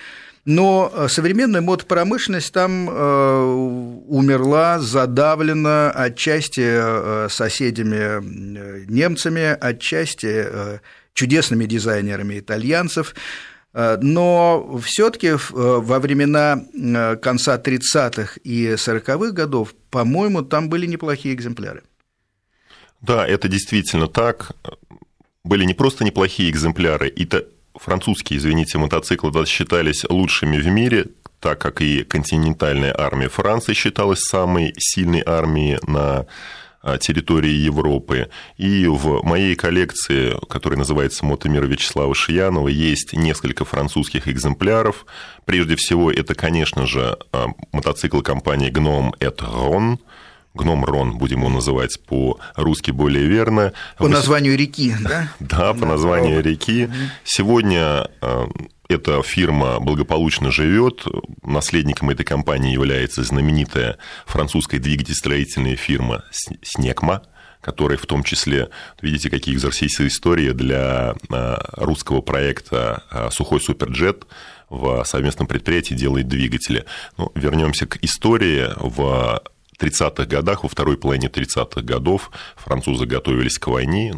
Но 0.47 0.91
э, 0.95 1.09
современная 1.09 1.61
мотопромышленность 1.61 2.55
там 2.55 2.89
э, 2.89 3.43
умерла, 4.09 4.79
задавлена 4.79 5.91
отчасти 5.91 7.29
соседями 7.29 8.25
немцами, 8.91 9.57
отчасти 9.61 10.81
чудесными 11.13 11.67
дизайнерами 11.67 12.39
итальянцев. 12.39 13.15
Но 13.73 14.81
все-таки 14.83 15.33
во 15.51 15.99
времена 16.01 16.65
конца 17.23 17.57
30-х 17.57 18.41
и 18.43 18.73
40-х 18.73 19.31
годов, 19.31 19.75
по-моему, 19.91 20.43
там 20.43 20.69
были 20.69 20.87
неплохие 20.87 21.35
экземпляры. 21.35 21.83
Да, 23.01 23.27
это 23.27 23.49
действительно 23.49 24.09
так. 24.09 24.53
Были 25.45 25.65
не 25.65 25.75
просто 25.75 26.05
неплохие 26.05 26.51
экземпляры, 26.51 27.13
французские, 27.75 28.39
извините, 28.39 28.79
мотоциклы 28.79 29.31
да, 29.33 29.47
считались 29.47 30.05
лучшими 30.05 30.59
в 30.59 30.67
мире, 30.67 31.07
так 31.39 31.61
как 31.61 31.81
и 31.81 32.03
континентальная 32.03 32.95
армия 32.95 33.29
Франции 33.29 33.73
считалась 33.73 34.21
самой 34.21 34.75
сильной 34.77 35.23
армией 35.25 35.79
на 35.87 36.27
территории 37.01 37.53
Европы. 37.53 38.31
И 38.57 38.87
в 38.87 39.23
моей 39.23 39.55
коллекции, 39.55 40.37
которая 40.49 40.79
называется 40.79 41.25
«Мотомир 41.25 41.67
Вячеслава 41.67 42.15
Шиянова», 42.15 42.69
есть 42.69 43.13
несколько 43.13 43.65
французских 43.65 44.29
экземпляров. 44.29 45.05
Прежде 45.45 45.77
всего, 45.77 46.11
это, 46.11 46.35
конечно 46.35 46.87
же, 46.87 47.19
а, 47.33 47.49
мотоцикл 47.73 48.21
компании 48.21 48.71
«Гном 48.71 49.15
et 49.21 49.37
Ron», 49.37 49.99
Гном 50.55 50.85
Рон, 50.85 51.17
будем 51.19 51.41
его 51.41 51.49
называть 51.49 52.01
по-русски 52.07 52.91
более 52.91 53.27
верно. 53.27 53.73
По 53.99 54.09
названию 54.09 54.57
реки, 54.57 54.95
да? 55.01 55.33
Да, 55.41 55.75
по 55.75 55.87
названию 55.87 56.43
реки. 56.43 56.89
Сегодня 57.25 58.09
э, 58.21 58.47
эта 58.89 59.23
фирма 59.23 59.79
благополучно 59.79 60.51
живет. 60.51 61.05
Наследником 61.43 62.11
этой 62.11 62.25
компании 62.25 62.73
является 62.73 63.23
знаменитая 63.23 63.99
французская 64.27 64.79
двигателестроительная 64.79 65.77
фирма 65.77 66.25
Снекма, 66.63 67.23
которая 67.61 67.99
в 67.99 68.07
том 68.07 68.25
числе, 68.25 68.71
видите, 69.01 69.31
какие 69.31 69.55
экзорсийсы 69.55 70.09
истории 70.09 70.51
для 70.51 71.15
э, 71.31 71.57
русского 71.77 72.23
проекта 72.23 73.05
э, 73.13 73.29
«Сухой 73.31 73.61
суперджет», 73.61 74.27
в 74.69 75.03
совместном 75.05 75.49
предприятии 75.49 75.95
делает 75.95 76.29
двигатели. 76.29 76.85
Ну, 77.19 77.33
вернемся 77.35 77.87
к 77.87 77.99
истории. 78.05 78.69
В 78.77 79.43
30-х 79.81 80.27
годах, 80.27 80.63
во 80.63 80.69
второй 80.69 80.97
половине 80.97 81.29
30-х 81.29 81.81
годов 81.83 82.31
французы 82.57 83.07
готовились 83.07 83.59
к 83.59 83.67
войне, 83.69 84.15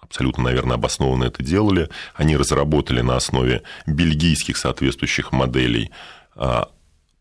абсолютно, 0.00 0.44
наверное, 0.44 0.76
обоснованно 0.76 1.24
это 1.24 1.42
делали. 1.42 1.88
Они 2.14 2.36
разработали 2.36 3.00
на 3.00 3.16
основе 3.16 3.62
бельгийских 3.86 4.56
соответствующих 4.56 5.32
моделей 5.32 5.90
а, 6.36 6.68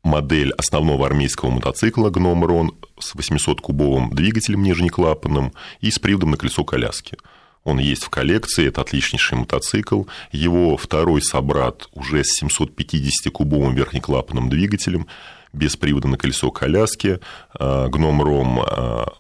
модель 0.03 0.51
основного 0.51 1.05
армейского 1.05 1.49
мотоцикла 1.49 2.09
«Гном 2.09 2.45
Рон» 2.45 2.73
с 2.99 3.15
800-кубовым 3.15 4.13
двигателем 4.13 4.63
нижнеклапанным 4.63 5.53
и 5.79 5.89
с 5.89 5.99
приводом 5.99 6.31
на 6.31 6.37
колесо 6.37 6.63
коляски. 6.63 7.17
Он 7.63 7.79
есть 7.79 8.03
в 8.03 8.09
коллекции, 8.09 8.67
это 8.67 8.81
отличнейший 8.81 9.37
мотоцикл. 9.37 10.03
Его 10.31 10.77
второй 10.77 11.21
собрат 11.21 11.87
уже 11.93 12.23
с 12.23 12.43
750-кубовым 12.43 13.73
верхнеклапанным 13.73 14.49
двигателем, 14.49 15.07
без 15.53 15.77
привода 15.77 16.07
на 16.07 16.17
колесо 16.17 16.51
коляски. 16.51 17.19
Гном 17.57 18.21
Ром 18.21 18.65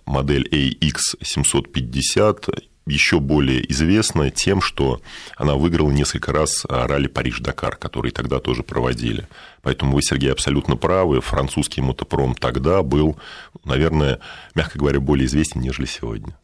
модель 0.05 0.47
AX750 0.51 2.63
еще 2.85 3.21
более 3.21 3.71
известна 3.71 4.29
тем, 4.29 4.61
что 4.61 4.99
она 5.37 5.55
выиграла 5.55 5.89
несколько 5.89 6.33
раз 6.33 6.65
ралли 6.67 7.07
Париж-Дакар, 7.07 7.77
который 7.77 8.11
тогда 8.11 8.39
тоже 8.39 8.63
проводили. 8.63 9.25
Поэтому 9.61 9.95
вы, 9.95 10.01
Сергей, 10.01 10.33
абсолютно 10.33 10.75
правы. 10.75 11.21
Французский 11.21 11.81
мотопром 11.81 12.35
тогда 12.35 12.83
был, 12.83 13.15
наверное, 13.63 14.19
мягко 14.53 14.79
говоря, 14.79 14.99
более 14.99 15.27
известен, 15.27 15.61
нежели 15.61 15.85
сегодня. 15.85 16.37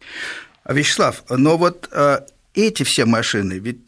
Вячеслав, 0.65 1.23
но 1.29 1.57
вот 1.57 1.89
а, 1.91 2.25
эти 2.53 2.83
все 2.83 3.05
машины, 3.05 3.53
ведь 3.53 3.79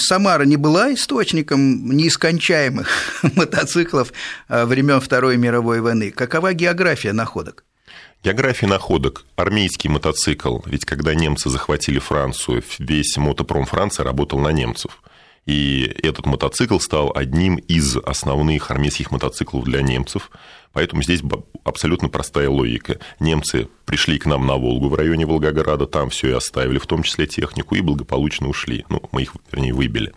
Самара 0.00 0.44
не 0.44 0.56
была 0.56 0.92
источником 0.92 1.90
неискончаемых 1.90 2.88
мотоциклов 3.36 4.12
а, 4.48 4.66
времен 4.66 5.00
Второй 5.00 5.36
мировой 5.36 5.80
войны. 5.80 6.10
Какова 6.10 6.52
география 6.52 7.12
находок? 7.12 7.64
География 8.22 8.66
находок. 8.66 9.24
Армейский 9.36 9.88
мотоцикл. 9.88 10.58
Ведь 10.66 10.84
когда 10.84 11.14
немцы 11.14 11.48
захватили 11.48 11.98
Францию, 11.98 12.62
весь 12.78 13.16
мотопром 13.16 13.64
Франции 13.64 14.02
работал 14.02 14.38
на 14.40 14.52
немцев. 14.52 15.02
И 15.46 15.82
этот 16.02 16.26
мотоцикл 16.26 16.78
стал 16.78 17.12
одним 17.14 17.56
из 17.56 17.96
основных 17.96 18.70
армейских 18.70 19.10
мотоциклов 19.10 19.64
для 19.64 19.82
немцев. 19.82 20.30
Поэтому 20.72 21.02
здесь 21.02 21.22
абсолютно 21.64 22.08
простая 22.08 22.48
логика. 22.48 22.98
Немцы 23.18 23.68
пришли 23.84 24.18
к 24.18 24.26
нам 24.26 24.46
на 24.46 24.56
Волгу 24.56 24.88
в 24.88 24.94
районе 24.94 25.26
Волгограда, 25.26 25.86
там 25.86 26.10
все 26.10 26.28
и 26.28 26.32
оставили, 26.32 26.78
в 26.78 26.86
том 26.86 27.02
числе 27.02 27.26
технику, 27.26 27.74
и 27.74 27.80
благополучно 27.80 28.48
ушли. 28.48 28.84
Ну, 28.88 29.02
мы 29.12 29.22
их, 29.22 29.34
вернее, 29.50 29.72
выбили. 29.72 30.12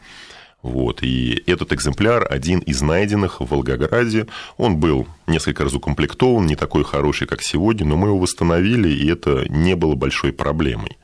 Вот. 0.61 1.03
И 1.03 1.43
этот 1.45 1.73
экземпляр 1.73 2.25
один 2.29 2.59
из 2.59 2.81
найденных 2.81 3.41
в 3.41 3.45
Волгограде. 3.45 4.27
Он 4.57 4.77
был 4.77 5.07
несколько 5.27 5.63
раз 5.63 5.73
укомплектован, 5.73 6.45
не 6.45 6.55
такой 6.55 6.83
хороший, 6.83 7.27
как 7.27 7.41
сегодня, 7.41 7.85
но 7.85 7.97
мы 7.97 8.07
его 8.07 8.19
восстановили, 8.19 8.89
и 8.89 9.09
это 9.09 9.45
не 9.49 9.75
было 9.75 9.95
большой 9.95 10.31
проблемой. 10.31 10.97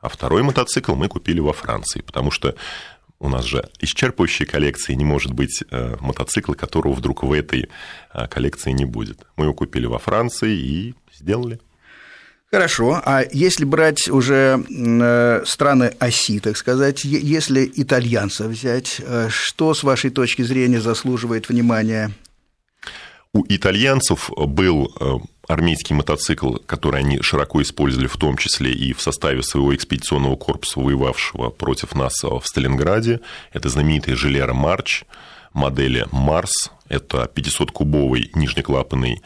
А 0.00 0.08
второй 0.08 0.42
мотоцикл 0.42 0.94
мы 0.94 1.08
купили 1.08 1.40
во 1.40 1.54
Франции, 1.54 2.02
потому 2.02 2.30
что 2.30 2.56
у 3.20 3.28
нас 3.28 3.44
же 3.44 3.68
исчерпывающей 3.80 4.46
коллекции 4.46 4.94
не 4.94 5.04
может 5.04 5.32
быть 5.32 5.62
э, 5.70 5.96
мотоцикла, 6.00 6.54
которого 6.54 6.92
вдруг 6.92 7.22
в 7.22 7.32
этой 7.32 7.68
э, 8.12 8.26
коллекции 8.28 8.70
не 8.72 8.84
будет. 8.84 9.26
Мы 9.36 9.46
его 9.46 9.54
купили 9.54 9.86
во 9.86 9.98
Франции 9.98 10.54
и 10.54 10.94
сделали. 11.12 11.60
Хорошо, 12.50 13.00
а 13.04 13.24
если 13.32 13.64
брать 13.64 14.08
уже 14.08 14.64
э, 14.68 15.42
страны 15.46 15.92
оси, 15.98 16.38
так 16.38 16.56
сказать, 16.56 17.04
если 17.04 17.70
итальянцев 17.74 18.46
взять, 18.46 19.00
что, 19.28 19.74
с 19.74 19.82
вашей 19.82 20.10
точки 20.10 20.42
зрения, 20.42 20.80
заслуживает 20.80 21.48
внимания? 21.48 22.12
У 23.32 23.44
итальянцев 23.48 24.30
был 24.36 24.94
армейский 25.48 25.94
мотоцикл, 25.94 26.56
который 26.66 27.00
они 27.00 27.20
широко 27.20 27.62
использовали, 27.62 28.06
в 28.06 28.16
том 28.16 28.36
числе 28.36 28.72
и 28.72 28.92
в 28.92 29.00
составе 29.00 29.42
своего 29.42 29.74
экспедиционного 29.74 30.36
корпуса, 30.36 30.80
воевавшего 30.80 31.50
против 31.50 31.94
нас 31.94 32.22
в 32.22 32.42
Сталинграде. 32.44 33.20
Это 33.52 33.68
знаменитый 33.68 34.14
Желера 34.14 34.54
Марч 34.54 35.04
модели 35.52 36.06
Марс. 36.12 36.70
Это 36.88 37.30
500-кубовый 37.34 38.30
нижнеклапанный 38.34 39.22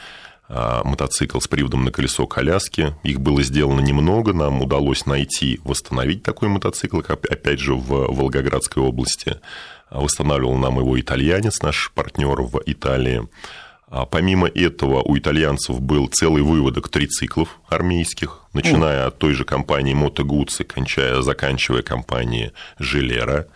а, 0.49 0.83
мотоцикл 0.85 1.41
с 1.41 1.49
приводом 1.49 1.85
на 1.85 1.91
колесо 1.91 2.27
коляски. 2.27 2.95
Их 3.03 3.21
было 3.21 3.43
сделано 3.43 3.81
немного, 3.81 4.33
нам 4.33 4.63
удалось 4.63 5.07
найти, 5.07 5.61
восстановить 5.65 6.23
такой 6.23 6.49
мотоцикл, 6.49 7.01
опять 7.01 7.59
же, 7.59 7.75
в 7.75 8.13
Волгоградской 8.15 8.83
области. 8.83 9.41
Восстанавливал 9.91 10.57
нам 10.57 10.79
его 10.79 10.99
итальянец, 11.01 11.63
наш 11.63 11.91
партнер 11.95 12.43
в 12.43 12.63
Италии. 12.65 13.29
А 13.91 14.05
помимо 14.05 14.49
этого 14.49 15.03
у 15.03 15.17
итальянцев 15.17 15.81
был 15.81 16.09
целый 16.09 16.43
выводок 16.43 16.91
трициклов 16.91 17.59
армейских, 17.69 18.43
начиная 18.53 19.07
от 19.07 19.19
той 19.19 19.33
же 19.33 19.45
компании 19.45 19.95
Moto 19.95 20.25
Guzzi, 20.25 20.65
кончая, 20.65 21.23
заканчивая 21.23 21.83
компанией 21.83 22.53
Желера. 22.79 23.47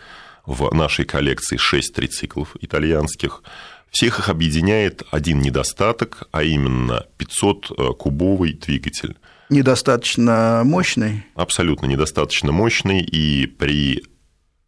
В 0.47 0.75
нашей 0.75 1.05
коллекции 1.05 1.57
6 1.57 1.95
трициклов 1.95 2.57
итальянских. 2.61 3.43
Всех 3.91 4.19
их 4.19 4.29
объединяет 4.29 5.03
один 5.11 5.41
недостаток, 5.41 6.25
а 6.33 6.43
именно 6.43 7.07
500-кубовый 7.19 8.55
двигатель. 8.55 9.17
Недостаточно 9.51 10.63
мощный? 10.65 11.25
Абсолютно 11.35 11.87
недостаточно 11.87 12.53
мощный, 12.53 13.03
и 13.03 13.47
при 13.47 14.03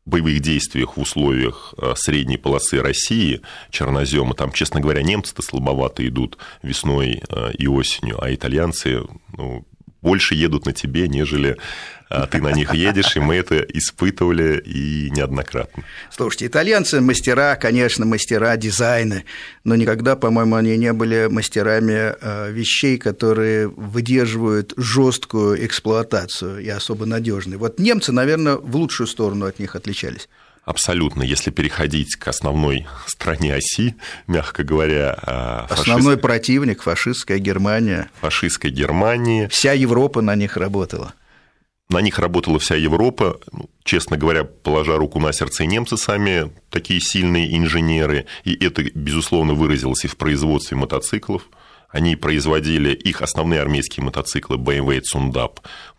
боевых 0.07 0.41
действиях 0.41 0.97
в 0.97 1.01
условиях 1.01 1.75
э, 1.79 1.95
средней 1.97 2.37
полосы 2.37 2.81
России, 2.81 3.41
чернозема, 3.71 4.35
там, 4.35 4.53
честно 4.53 4.81
говоря, 4.81 5.03
немцы-то 5.03 5.43
слабовато 5.43 6.07
идут 6.07 6.39
весной 6.63 7.23
э, 7.29 7.53
и 7.53 7.67
осенью, 7.67 8.23
а 8.23 8.33
итальянцы 8.33 9.03
ну, 9.37 9.67
больше 10.03 10.35
едут 10.35 10.67
на 10.67 10.73
тебе, 10.73 11.09
нежели 11.09 11.57
а 12.09 12.27
ты 12.27 12.41
на 12.41 12.53
них 12.53 12.75
едешь, 12.75 13.17
и 13.17 13.21
мы 13.21 13.37
это 13.37 13.61
испытывали 13.61 14.61
и 14.65 15.11
неоднократно. 15.11 15.85
Слушайте, 16.11 16.47
итальянцы 16.47 17.01
мастера, 17.01 17.57
конечно, 17.57 18.05
мастера 18.05 18.57
дизайна, 18.57 19.25
но 19.65 19.75
никогда, 19.75 20.17
по-моему, 20.17 20.57
они 20.57 20.77
не 20.77 20.93
были 20.93 21.29
мастерами 21.31 22.15
а, 22.21 22.51
вещей, 22.51 22.99
которые 22.99 23.69
выдерживают 23.69 24.75
жесткую 24.77 25.65
эксплуатацию 25.67 26.61
и 26.61 26.69
особо 26.69 27.07
надежные. 27.07 27.59
Вот 27.59 27.79
немцы, 27.79 28.13
наверное, 28.13 28.57
в 28.57 28.77
лучшую 28.77 29.07
сторону 29.07 29.47
от 29.47 29.59
них 29.59 29.75
отличались. 29.75 30.29
Абсолютно. 30.65 31.23
Если 31.23 31.51
переходить 31.51 32.17
к 32.17 32.27
основной 32.27 32.87
стране 33.07 33.55
оси, 33.55 33.97
мягко 34.27 34.65
говоря... 34.65 35.19
А, 35.21 35.67
фашист... 35.69 35.89
Основной 35.89 36.17
противник– 36.17 36.83
фашистская 36.85 37.39
Германия. 37.39 38.09
Фашистская 38.21 38.71
Германия. 38.71 39.49
Вся 39.49 39.73
Европа 39.73 40.23
на 40.23 40.35
них 40.35 40.57
работала. 40.57 41.13
На 41.91 42.01
них 42.01 42.19
работала 42.19 42.59
вся 42.59 42.77
Европа. 42.77 43.39
Ну, 43.53 43.69
честно 43.85 44.17
говоря, 44.17 44.45
положа 44.45 44.97
руку 44.97 45.21
на 45.21 45.33
сердце, 45.33 45.65
и 45.65 45.67
немцы 45.67 45.97
сами 45.97 46.51
такие 46.71 47.01
сильные 47.01 47.57
инженеры. 47.57 48.27
И 48.45 48.55
это, 48.65 48.83
безусловно, 48.95 49.55
выразилось 49.55 50.05
и 50.05 50.09
в 50.09 50.17
производстве 50.17 50.77
мотоциклов. 50.77 51.49
Они 51.91 52.17
производили 52.17 52.93
их 52.93 53.23
основные 53.23 53.61
армейские 53.61 54.05
мотоциклы 54.05 54.57
BMW 54.57 54.97
и 54.97 55.01
Tsundab. 55.01 55.59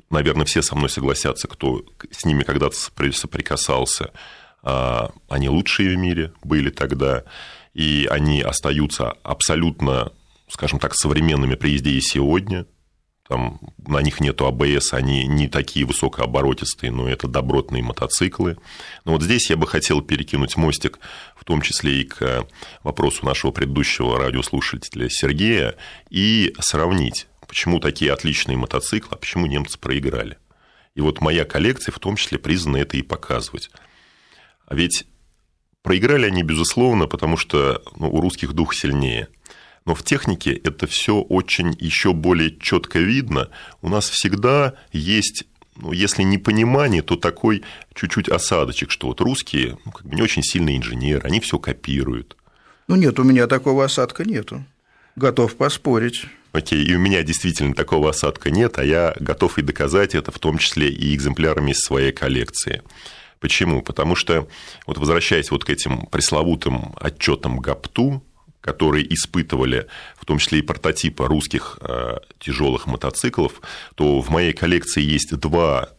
Наверное, 0.09 0.45
все 0.45 0.61
со 0.61 0.75
мной 0.75 0.89
согласятся, 0.89 1.47
кто 1.47 1.83
с 2.11 2.25
ними 2.25 2.43
когда-то 2.43 2.75
соприкасался. 2.75 4.11
А, 4.63 5.11
они 5.29 5.47
лучшие 5.47 5.95
в 5.95 5.97
мире 5.97 6.33
были 6.43 6.71
тогда, 6.71 7.23
и 7.73 8.07
они 8.09 8.41
остаются 8.41 9.11
абсолютно, 9.23 10.11
скажем 10.49 10.79
так, 10.79 10.95
современными 10.95 11.55
при 11.55 11.73
езде 11.73 11.91
и 11.91 12.01
сегодня. 12.01 12.65
Там 13.27 13.59
на 13.87 14.01
них 14.01 14.19
нету 14.19 14.45
АБС, 14.45 14.93
они 14.93 15.25
не 15.25 15.47
такие 15.47 15.85
высокооборотистые, 15.85 16.91
но 16.91 17.09
это 17.09 17.27
добротные 17.27 17.81
мотоциклы. 17.81 18.57
Но 19.03 19.13
вот 19.13 19.23
здесь 19.23 19.49
я 19.49 19.57
бы 19.57 19.65
хотел 19.65 20.01
перекинуть 20.01 20.57
мостик, 20.57 20.99
в 21.35 21.43
том 21.43 21.61
числе 21.61 22.01
и 22.01 22.03
к 22.03 22.45
вопросу 22.83 23.25
нашего 23.25 23.49
предыдущего 23.49 24.19
радиослушателя 24.19 25.09
Сергея, 25.09 25.75
и 26.11 26.53
сравнить, 26.59 27.27
почему 27.47 27.79
такие 27.79 28.13
отличные 28.13 28.57
мотоциклы, 28.57 29.09
а 29.13 29.17
почему 29.17 29.47
немцы 29.47 29.79
проиграли. 29.79 30.37
И 30.93 31.01
вот 31.01 31.19
моя 31.19 31.45
коллекция 31.45 31.91
в 31.91 31.99
том 31.99 32.17
числе 32.17 32.37
призвана 32.37 32.77
это 32.77 32.95
и 32.95 33.01
показывать. 33.01 33.71
А 34.67 34.75
ведь 34.75 35.05
проиграли 35.81 36.27
они, 36.27 36.43
безусловно, 36.43 37.07
потому 37.07 37.37
что 37.37 37.81
ну, 37.95 38.07
у 38.07 38.21
русских 38.21 38.53
дух 38.53 38.75
сильнее. 38.75 39.29
Но 39.85 39.93
в 39.93 40.03
технике 40.03 40.53
это 40.53 40.87
все 40.87 41.17
очень 41.19 41.75
еще 41.79 42.13
более 42.13 42.57
четко 42.57 42.99
видно. 42.99 43.49
У 43.81 43.89
нас 43.89 44.09
всегда 44.09 44.73
есть 44.91 45.45
ну, 45.77 45.91
если 45.91 46.23
не 46.23 46.37
понимание, 46.37 47.01
то 47.01 47.17
такой 47.17 47.63
чуть-чуть 47.93 48.29
осадочек, 48.29 48.91
что 48.91 49.07
вот 49.07 49.19
русские 49.21 49.77
ну, 49.85 49.91
как 49.91 50.05
бы 50.05 50.15
не 50.15 50.21
очень 50.21 50.41
сильные 50.41 50.77
инженеры, 50.77 51.21
они 51.25 51.39
все 51.39 51.59
копируют. 51.59 52.37
Ну 52.87 52.95
нет, 52.95 53.19
у 53.19 53.23
меня 53.23 53.47
такого 53.47 53.83
осадка 53.83 54.23
нету. 54.23 54.63
Готов 55.15 55.55
поспорить. 55.55 56.25
Окей, 56.53 56.83
и 56.83 56.95
у 56.95 56.99
меня 56.99 57.23
действительно 57.23 57.73
такого 57.73 58.09
осадка 58.09 58.49
нет, 58.49 58.77
а 58.77 58.85
я 58.85 59.13
готов 59.19 59.57
и 59.57 59.61
доказать 59.61 60.15
это, 60.15 60.31
в 60.31 60.39
том 60.39 60.57
числе 60.57 60.89
и 60.89 61.13
экземплярами 61.13 61.71
из 61.71 61.79
своей 61.79 62.13
коллекции. 62.13 62.81
Почему? 63.41 63.81
Потому 63.81 64.15
что, 64.15 64.47
вот 64.87 64.97
возвращаясь 64.97 65.51
вот 65.51 65.65
к 65.65 65.69
этим 65.69 66.05
пресловутым 66.05 66.95
отчетам 66.95 67.59
ГАПТУ, 67.59 68.23
которые 68.65 69.13
испытывали 69.13 69.85
в 70.17 70.25
том 70.25 70.39
числе 70.39 70.57
и 70.57 70.63
прототипы 70.63 71.27
русских 71.27 71.77
э, 71.81 72.17
тяжелых 72.39 72.87
мотоциклов, 72.87 73.61
то 73.93 74.21
в 74.21 74.31
моей 74.31 74.53
коллекции 74.53 75.03
есть 75.03 75.35
два 75.35 75.89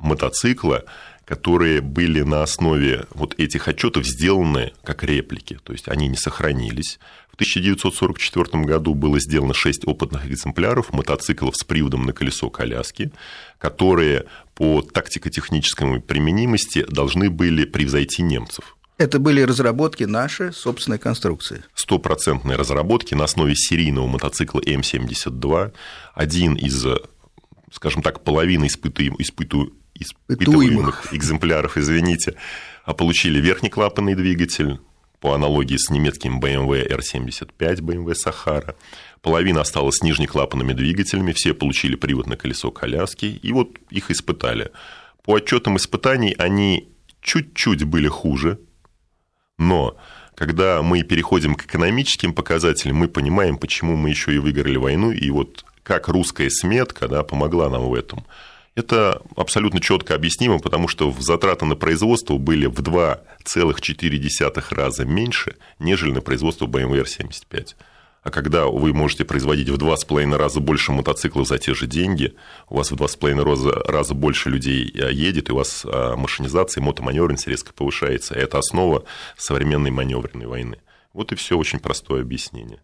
мотоцикла, 0.00 0.82
которые 1.24 1.80
были 1.80 2.22
на 2.22 2.42
основе 2.42 3.06
вот 3.14 3.38
этих 3.38 3.68
отчетов 3.68 4.04
сделаны 4.04 4.72
как 4.82 5.04
реплики, 5.04 5.60
то 5.62 5.72
есть 5.72 5.88
они 5.88 6.08
не 6.08 6.16
сохранились. 6.16 6.98
В 7.30 7.34
1944 7.34 8.64
году 8.64 8.94
было 8.94 9.20
сделано 9.20 9.54
6 9.54 9.86
опытных 9.86 10.26
экземпляров 10.26 10.92
мотоциклов 10.92 11.54
с 11.56 11.62
приводом 11.62 12.06
на 12.06 12.12
колесо 12.12 12.50
коляски, 12.50 13.12
которые 13.58 14.24
по 14.54 14.82
тактико-технической 14.82 16.00
применимости 16.00 16.84
должны 16.88 17.30
были 17.30 17.64
превзойти 17.64 18.22
немцев. 18.22 18.75
Это 18.98 19.18
были 19.18 19.42
разработки 19.42 20.04
наши, 20.04 20.52
собственной 20.52 20.98
конструкции. 20.98 21.62
Стопроцентные 21.74 22.56
разработки 22.56 23.14
на 23.14 23.24
основе 23.24 23.54
серийного 23.54 24.06
мотоцикла 24.06 24.60
М-72. 24.64 25.72
Один 26.14 26.54
из, 26.54 26.86
скажем 27.72 28.02
так, 28.02 28.24
половины 28.24 28.68
испытуем, 28.68 29.16
испыту, 29.18 29.74
испытуемых 29.94 31.12
экземпляров, 31.12 31.76
извините, 31.76 32.36
а 32.84 32.94
получили 32.94 33.38
верхний 33.38 33.68
клапанный 33.68 34.14
двигатель, 34.14 34.78
по 35.20 35.34
аналогии 35.34 35.76
с 35.76 35.90
немецким 35.90 36.40
BMW 36.40 36.86
R75, 36.88 37.80
BMW 37.80 38.14
Sahara. 38.14 38.74
Половина 39.22 39.62
осталась 39.62 39.96
с 39.96 40.02
нижнеклапанными 40.02 40.72
двигателями, 40.72 41.32
все 41.32 41.54
получили 41.54 41.96
привод 41.96 42.26
на 42.26 42.36
колесо 42.36 42.70
коляски, 42.70 43.26
и 43.26 43.52
вот 43.52 43.70
их 43.90 44.10
испытали. 44.10 44.70
По 45.24 45.36
отчетам 45.36 45.78
испытаний 45.78 46.34
они 46.38 46.92
чуть-чуть 47.22 47.84
были 47.84 48.08
хуже, 48.08 48.60
но 49.58 49.96
когда 50.34 50.82
мы 50.82 51.02
переходим 51.02 51.54
к 51.54 51.64
экономическим 51.64 52.34
показателям, 52.34 52.96
мы 52.96 53.08
понимаем, 53.08 53.56
почему 53.56 53.96
мы 53.96 54.10
еще 54.10 54.34
и 54.34 54.38
выиграли 54.38 54.76
войну, 54.76 55.10
и 55.10 55.30
вот 55.30 55.64
как 55.82 56.08
русская 56.08 56.50
сметка 56.50 57.08
да, 57.08 57.22
помогла 57.22 57.70
нам 57.70 57.88
в 57.88 57.94
этом. 57.94 58.24
Это 58.74 59.22
абсолютно 59.36 59.80
четко 59.80 60.14
объяснимо, 60.14 60.58
потому 60.58 60.88
что 60.88 61.14
затраты 61.18 61.64
на 61.64 61.76
производство 61.76 62.36
были 62.36 62.66
в 62.66 62.80
2,4 62.82 64.74
раза 64.74 65.04
меньше, 65.06 65.56
нежели 65.78 66.10
на 66.10 66.20
производство 66.20 66.66
BMW 66.66 67.02
R75. 67.04 67.74
А 68.26 68.30
когда 68.32 68.66
вы 68.66 68.92
можете 68.92 69.24
производить 69.24 69.68
в 69.68 69.76
два 69.76 69.96
с 69.96 70.04
половиной 70.04 70.36
раза 70.36 70.58
больше 70.58 70.90
мотоциклов 70.90 71.46
за 71.46 71.58
те 71.58 71.74
же 71.74 71.86
деньги, 71.86 72.34
у 72.68 72.78
вас 72.78 72.90
в 72.90 72.96
два 72.96 73.06
с 73.06 73.14
половиной 73.14 73.44
раза, 73.44 73.70
раза 73.70 74.14
больше 74.14 74.50
людей 74.50 74.90
э, 74.92 75.12
едет, 75.12 75.48
и 75.48 75.52
у 75.52 75.54
вас 75.54 75.84
э, 75.84 76.16
машинизация 76.16 76.82
мотоманевренность 76.82 77.46
резко 77.46 77.72
повышается. 77.72 78.34
Это 78.34 78.58
основа 78.58 79.04
современной 79.36 79.92
маневренной 79.92 80.46
войны. 80.46 80.78
Вот 81.12 81.30
и 81.30 81.36
все 81.36 81.56
очень 81.56 81.78
простое 81.78 82.22
объяснение. 82.22 82.80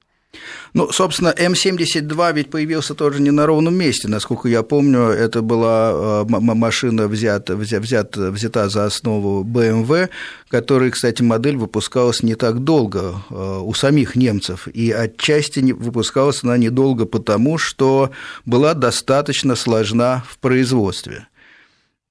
Ну, 0.75 0.90
собственно, 0.90 1.35
М-72 1.37 2.33
ведь 2.33 2.51
появился 2.51 2.95
тоже 2.95 3.21
не 3.21 3.31
на 3.31 3.47
ровном 3.47 3.75
месте. 3.75 4.09
Насколько 4.09 4.49
я 4.49 4.62
помню, 4.62 5.01
это 5.01 5.42
была 5.42 6.25
э, 6.25 6.25
машина 6.29 7.09
взята, 7.09 7.57
взята, 7.57 8.31
взята 8.31 8.68
за 8.71 8.87
основу 8.87 9.45
BMW, 9.45 10.09
которая, 10.49 10.90
кстати, 10.90 11.23
модель 11.23 11.57
выпускалась 11.57 12.23
не 12.23 12.35
так 12.35 12.61
долго 12.61 13.23
э, 13.29 13.61
у 13.62 13.75
самих 13.75 14.16
немцев. 14.16 14.66
И 14.68 14.90
отчасти 14.90 15.61
выпускалась 15.73 16.42
она 16.42 16.57
недолго 16.57 17.05
потому, 17.05 17.59
что 17.59 18.11
была 18.47 18.73
достаточно 18.73 19.57
сложна 19.57 20.25
в 20.27 20.38
производстве. 20.38 21.27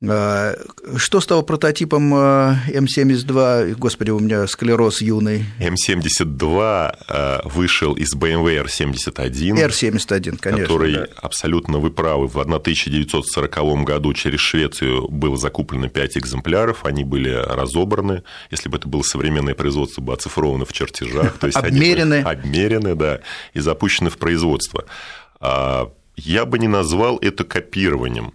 А, 0.07 0.55
что 0.97 1.21
стало 1.21 1.43
прототипом 1.43 2.11
а, 2.15 2.55
М72? 2.69 3.75
Господи, 3.75 4.09
у 4.09 4.19
меня 4.19 4.47
склероз 4.47 5.01
юный. 5.01 5.45
М72 5.59 6.95
а, 7.07 7.41
вышел 7.45 7.93
из 7.93 8.15
BMW 8.15 8.65
R71. 8.65 9.67
R71, 9.67 10.37
конечно. 10.37 10.63
Который, 10.63 10.93
да. 10.93 11.07
абсолютно 11.17 11.77
вы 11.77 11.91
правы, 11.91 12.27
в 12.27 12.39
1940 12.39 13.83
году 13.83 14.13
через 14.13 14.39
Швецию 14.39 15.07
было 15.07 15.37
закуплено 15.37 15.87
5 15.87 16.17
экземпляров, 16.17 16.83
они 16.85 17.03
были 17.03 17.29
разобраны. 17.29 18.23
Если 18.49 18.69
бы 18.69 18.77
это 18.77 18.87
было 18.87 19.03
современное 19.03 19.53
производство, 19.53 20.01
бы 20.01 20.13
оцифровано 20.13 20.65
в 20.65 20.73
чертежах. 20.73 21.37
То 21.37 21.45
есть 21.45 21.57
обмерены. 21.57 22.23
Они 22.25 22.41
обмерены, 22.41 22.95
да, 22.95 23.19
и 23.53 23.59
запущены 23.59 24.09
в 24.09 24.17
производство. 24.17 24.85
Я 26.15 26.45
бы 26.45 26.59
не 26.59 26.67
назвал 26.67 27.17
это 27.19 27.43
копированием 27.43 28.33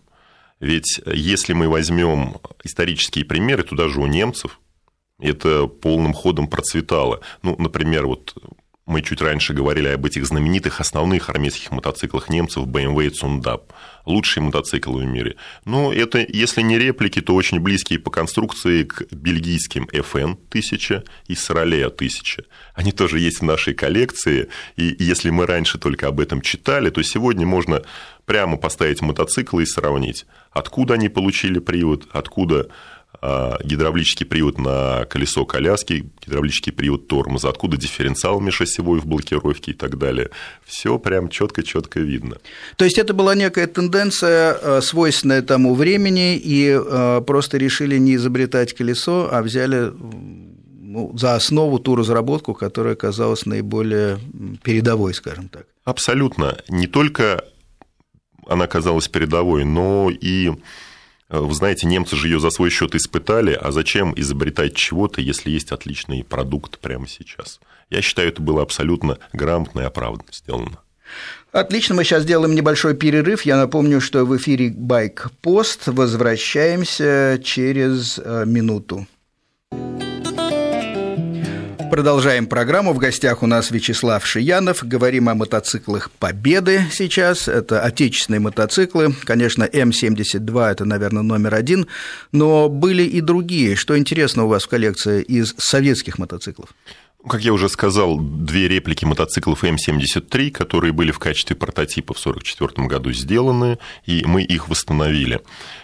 ведь 0.61 1.01
если 1.07 1.53
мы 1.53 1.69
возьмем 1.69 2.37
исторические 2.65 3.25
примеры, 3.25 3.63
то 3.63 3.77
даже 3.77 4.01
у 4.01 4.07
немцев 4.07 4.61
это 5.19 5.67
полным 5.67 6.13
ходом 6.13 6.49
процветало. 6.49 7.21
Ну, 7.43 7.57
например, 7.59 8.07
вот 8.07 8.35
мы 8.87 9.03
чуть 9.03 9.21
раньше 9.21 9.53
говорили 9.53 9.89
об 9.89 10.07
этих 10.07 10.25
знаменитых 10.27 10.81
основных 10.81 11.29
армейских 11.29 11.73
мотоциклах 11.73 12.29
немцев 12.29 12.67
BMW 12.67 13.09
и 13.09 13.11
Цундап. 13.11 13.73
Лучшие 14.05 14.45
мотоциклы 14.45 15.03
в 15.03 15.05
мире. 15.05 15.35
Но 15.65 15.93
это, 15.93 16.25
если 16.29 16.63
не 16.63 16.79
реплики, 16.79 17.21
то 17.21 17.35
очень 17.35 17.59
близкие 17.59 17.99
по 17.99 18.13
конструкции 18.13 18.85
к 18.85 19.03
бельгийским 19.11 19.89
FN 19.93 20.39
1000 20.51 21.03
и 21.27 21.35
Соролея 21.35 21.87
1000. 21.87 22.45
Они 22.75 22.93
тоже 22.93 23.19
есть 23.19 23.41
в 23.41 23.45
нашей 23.45 23.75
коллекции. 23.75 24.49
И 24.77 24.95
если 25.01 25.31
мы 25.31 25.47
раньше 25.47 25.79
только 25.79 26.07
об 26.07 26.21
этом 26.21 26.41
читали, 26.41 26.91
то 26.91 27.03
сегодня 27.03 27.45
можно 27.45 27.83
прямо 28.27 28.57
поставить 28.57 29.01
мотоциклы 29.01 29.63
и 29.63 29.67
сравнить, 29.67 30.27
откуда 30.51 30.95
они 30.95 31.09
получили 31.09 31.59
привод, 31.61 32.07
откуда 32.13 32.69
а, 33.23 33.59
гидравлический 33.65 34.27
привод 34.27 34.59
на 34.59 35.07
колесо 35.09 35.45
коляски, 35.47 36.11
гидравлический 36.25 36.73
привод 36.73 37.09
тормоза, 37.09 37.49
откуда 37.49 37.77
дифференциал 37.77 38.41
межосевой 38.41 39.01
в 39.01 39.07
блокировке 39.07 39.71
и 39.71 39.75
так 39.75 39.97
далее. 39.97 40.31
Все 40.65 40.99
прям 40.99 41.29
четко-четко 41.29 42.01
видно. 42.01 42.37
То 42.77 42.85
есть 42.85 42.99
это 42.99 43.15
была 43.15 43.35
некая 43.35 43.69
тенденция, 43.69 44.59
а, 44.61 44.81
свойственная 44.83 45.43
тому 45.43 45.75
времени, 45.75 46.37
и 46.37 46.77
а, 46.79 47.21
просто 47.21 47.59
решили 47.59 47.97
не 47.97 48.17
изобретать 48.17 48.75
колесо, 48.75 49.29
а 49.31 49.43
взяли 49.43 49.93
ну, 50.81 51.17
за 51.17 51.37
основу 51.37 51.79
ту 51.79 51.95
разработку, 51.95 52.55
которая 52.55 52.95
оказалась 52.95 53.47
наиболее 53.47 54.19
передовой, 54.63 55.15
скажем 55.15 55.49
так. 55.49 55.67
Абсолютно. 55.85 56.59
Не 56.69 56.87
только 56.87 57.45
она 58.47 58.67
казалась 58.67 59.09
передовой, 59.09 59.65
но 59.65 60.11
и 60.11 60.53
Э, 61.29 61.39
вы 61.39 61.55
знаете, 61.55 61.87
немцы 61.87 62.17
же 62.17 62.29
ее 62.29 62.41
за 62.41 62.51
свой 62.51 62.71
счет 62.71 62.95
испытали, 62.95 63.53
а 63.53 63.73
зачем 63.73 64.13
изобретать 64.17 64.75
чего-то, 64.75 65.21
если 65.21 65.51
есть 65.51 65.73
отличный 65.73 66.25
продукт 66.25 66.79
прямо 66.79 67.09
сейчас? 67.09 67.61
Я 67.91 68.03
считаю, 68.03 68.29
это 68.29 68.43
было 68.43 68.63
абсолютно 68.63 69.19
грамотно 69.33 69.81
и 69.81 69.85
оправданно 69.85 70.33
сделано. 70.33 70.79
Отлично, 71.53 71.95
мы 71.95 72.05
сейчас 72.05 72.25
сделаем 72.25 72.55
небольшой 72.55 72.95
перерыв. 72.95 73.43
Я 73.43 73.57
напомню, 73.57 74.01
что 74.01 74.25
в 74.25 74.37
эфире 74.37 74.71
Байк 74.71 75.31
Пост. 75.41 75.87
Возвращаемся 75.87 77.41
через 77.43 78.19
э, 78.23 78.45
минуту. 78.45 79.07
Продолжаем 81.91 82.47
программу. 82.47 82.93
В 82.93 82.99
гостях 82.99 83.43
у 83.43 83.47
нас 83.47 83.71
Вячеслав 83.71 84.27
Шиянов. 84.27 84.83
Говорим 84.83 85.29
о 85.29 85.35
мотоциклах 85.35 86.11
Победы 86.11 86.83
сейчас. 86.91 87.47
Это 87.47 87.81
отечественные 87.81 88.41
мотоциклы. 88.41 89.15
Конечно, 89.25 89.65
М72– 89.65 90.71
это, 90.73 90.85
наверное, 90.85 91.23
номер 91.23 91.55
один. 91.55 91.87
Но 92.33 92.69
были 92.69 93.05
и 93.05 93.21
другие. 93.21 93.77
Что 93.77 93.97
интересно 93.97 94.45
у 94.45 94.49
вас 94.49 94.65
в 94.65 94.69
коллекции 94.69 95.23
из 95.23 95.55
советских 95.59 96.19
мотоциклов? 96.19 96.71
Как 97.29 97.43
я 97.43 97.53
уже 97.53 97.69
сказал, 97.69 98.19
две 98.19 98.69
реплики 98.69 99.05
мотоциклов 99.05 99.65
М73, 99.65 100.51
которые 100.51 100.93
были 100.93 101.11
в 101.11 101.19
качестве 101.19 101.57
прототипа 101.57 102.15
в 102.15 102.19
1944 102.21 102.87
году 102.87 103.13
сделаны, 103.13 103.79
и 104.05 104.25
мы 104.25 104.43
их 104.43 104.69
восстановили. 104.69 105.41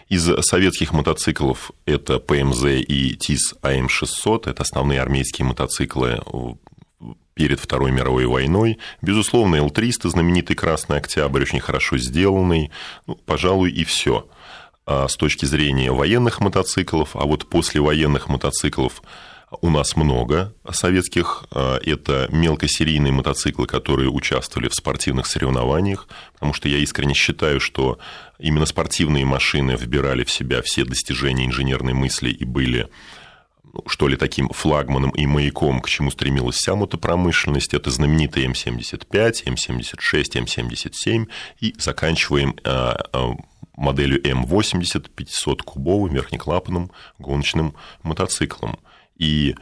Из 0.09 0.24
советских 0.44 0.92
мотоциклов 0.92 1.72
это 1.85 2.20
ПМЗ 2.20 2.64
и 2.87 3.16
ТИС 3.16 3.55
АМ-600, 3.61 4.50
это 4.50 4.62
основные 4.62 5.00
армейские 5.00 5.46
мотоциклы 5.46 6.20
перед 7.35 7.59
Второй 7.59 7.90
мировой 7.90 8.26
войной. 8.26 8.78
Безусловно, 9.00 9.57
Л-300, 9.57 10.11
знаменитый 10.11 10.55
Красный 10.55 10.98
Октябрь, 10.98 11.42
очень 11.42 11.61
хорошо 11.61 11.98
сделанный. 11.98 12.70
Ну, 13.09 13.16
пожалуй, 13.16 13.72
и 13.72 13.83
все 13.85 14.28
а 14.85 15.07
с 15.07 15.16
точки 15.16 15.44
зрения 15.44 15.92
военных 15.92 16.40
мотоциклов, 16.40 17.14
а 17.14 17.24
вот 17.24 17.48
после 17.48 17.81
военных 17.81 18.28
мотоциклов 18.28 19.02
у 19.61 19.71
нас 19.71 19.97
много 19.97 20.55
советских. 20.71 21.45
А, 21.51 21.79
это 21.85 22.29
мелкосерийные 22.31 23.12
мотоциклы, 23.12 23.67
которые 23.67 24.09
участвовали 24.09 24.69
в 24.69 24.75
спортивных 24.75 25.27
соревнованиях, 25.27 26.09
потому 26.35 26.53
что 26.53 26.69
я 26.69 26.79
искренне 26.79 27.15
считаю, 27.15 27.61
что 27.61 27.99
именно 28.38 28.67
спортивные 28.67 29.25
машины 29.25 29.77
вбирали 29.77 30.25
в 30.25 30.31
себя 30.31 30.62
все 30.62 30.85
достижения 30.85 31.47
инженерной 31.47 31.93
мысли 31.93 32.31
и 32.31 32.45
были 32.45 32.89
ну, 33.72 33.83
что 33.87 34.09
ли, 34.09 34.16
таким 34.16 34.51
флагманом 34.51 35.11
и 35.11 35.26
маяком, 35.26 35.81
к 35.81 35.89
чему 35.89 36.11
стремилась 36.11 36.57
вся 36.57 36.74
мотопромышленность. 36.74 37.72
Это 37.72 37.91
знаменитые 37.91 38.47
М75, 38.49 39.45
М76, 39.45 40.45
М77 40.45 41.26
и 41.61 41.74
заканчиваем 41.79 42.55
а, 42.64 42.99
а, 43.12 43.35
моделью 43.74 44.22
М80 44.22 45.11
500-кубовым 45.16 46.12
верхнеклапанным 46.12 46.91
гоночным 47.18 47.74
мотоциклом. 48.03 48.79
И 49.23 49.55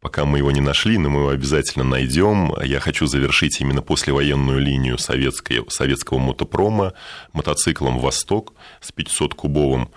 пока 0.00 0.24
мы 0.24 0.38
его 0.38 0.52
не 0.52 0.60
нашли, 0.60 0.96
но 0.96 1.10
мы 1.10 1.20
его 1.20 1.30
обязательно 1.30 1.84
найдем. 1.84 2.54
Я 2.62 2.78
хочу 2.78 3.06
завершить 3.06 3.60
именно 3.60 3.82
послевоенную 3.82 4.60
линию 4.60 4.96
советской, 4.96 5.64
советского 5.68 6.18
мотопрома 6.18 6.92
мотоциклом 7.32 7.98
«Восток» 7.98 8.54
с 8.80 8.92
500-кубовым 8.92 9.88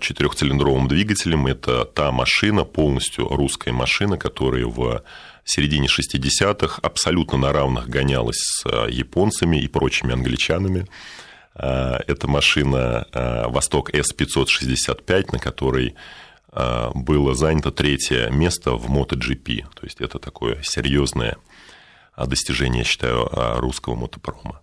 четырехцилиндровым 0.00 0.88
двигателем. 0.88 1.46
Это 1.46 1.84
та 1.84 2.10
машина, 2.10 2.64
полностью 2.64 3.28
русская 3.28 3.72
машина, 3.72 4.18
которая 4.18 4.66
в 4.66 5.04
середине 5.44 5.86
60-х 5.86 6.80
абсолютно 6.82 7.38
на 7.38 7.52
равных 7.52 7.88
гонялась 7.88 8.40
с 8.40 8.88
японцами 8.88 9.58
и 9.58 9.68
прочими 9.68 10.14
англичанами. 10.14 10.88
Это 11.54 12.26
машина 12.26 13.06
«Восток 13.50 13.94
С-565», 13.94 15.28
на 15.32 15.38
которой 15.38 15.94
было 16.94 17.34
занято 17.34 17.70
третье 17.70 18.30
место 18.30 18.72
в 18.72 18.90
MotoGP. 18.90 19.64
То 19.74 19.84
есть 19.84 20.00
это 20.00 20.18
такое 20.18 20.60
серьезное 20.62 21.36
достижение, 22.16 22.80
я 22.80 22.84
считаю, 22.84 23.28
русского 23.60 23.94
мотопрома. 23.94 24.60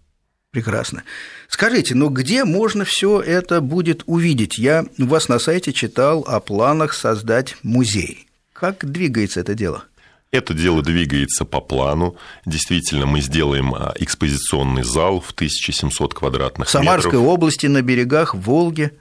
Прекрасно. 0.56 1.04
Скажите, 1.50 1.96
ну 1.96 2.08
где 2.08 2.46
можно 2.46 2.86
все 2.86 3.20
это 3.20 3.60
будет 3.60 4.04
увидеть? 4.06 4.58
Я 4.58 4.86
у 4.98 5.06
вас 5.06 5.28
на 5.28 5.38
сайте 5.38 5.74
читал 5.74 6.22
о 6.26 6.40
планах 6.40 6.94
создать 6.94 7.58
музей. 7.62 8.28
Как 8.54 8.90
двигается 8.90 9.42
это 9.42 9.54
дело? 9.54 9.84
Это 10.32 10.54
дело 10.54 10.82
двигается 10.82 11.44
по 11.44 11.60
плану. 11.60 12.16
Действительно, 12.46 13.06
мы 13.06 13.20
сделаем 13.20 13.76
а, 13.76 13.94
экспозиционный 14.00 14.84
зал 14.84 15.20
в 15.20 15.32
1700 15.32 16.14
квадратных 16.14 16.70
в 16.70 16.72
Самарской 16.72 17.20
метров. 17.20 17.34
области, 17.34 17.68
на 17.68 17.82
берегах 17.82 18.34
Волги 18.34 18.92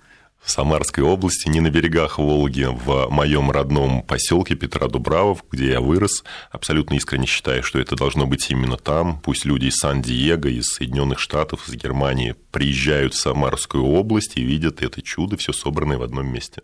в 0.45 0.51
Самарской 0.51 1.03
области, 1.03 1.49
не 1.49 1.61
на 1.61 1.71
берегах 1.71 2.19
Волги, 2.19 2.69
в 2.71 3.09
моем 3.09 3.51
родном 3.51 4.03
поселке 4.03 4.55
Петродубравов, 4.55 5.43
где 5.51 5.71
я 5.71 5.81
вырос. 5.81 6.23
Абсолютно 6.51 6.95
искренне 6.95 7.27
считаю, 7.27 7.63
что 7.63 7.79
это 7.79 7.97
должно 7.97 8.27
быть 8.27 8.51
именно 8.51 8.77
там. 8.77 9.21
Пусть 9.21 9.47
люди 9.47 9.67
из 9.67 9.77
Сан-Диего, 9.77 10.49
из 10.49 10.67
Соединенных 10.67 11.19
Штатов, 11.19 11.69
из 11.69 11.75
Германии 11.75 12.35
приезжают 12.51 13.15
в 13.15 13.21
Самарскую 13.21 13.85
область 13.85 14.37
и 14.37 14.43
видят 14.43 14.83
это 14.83 15.01
чудо, 15.01 15.37
все 15.37 15.53
собранное 15.53 15.97
в 15.97 16.03
одном 16.03 16.27
месте. 16.27 16.63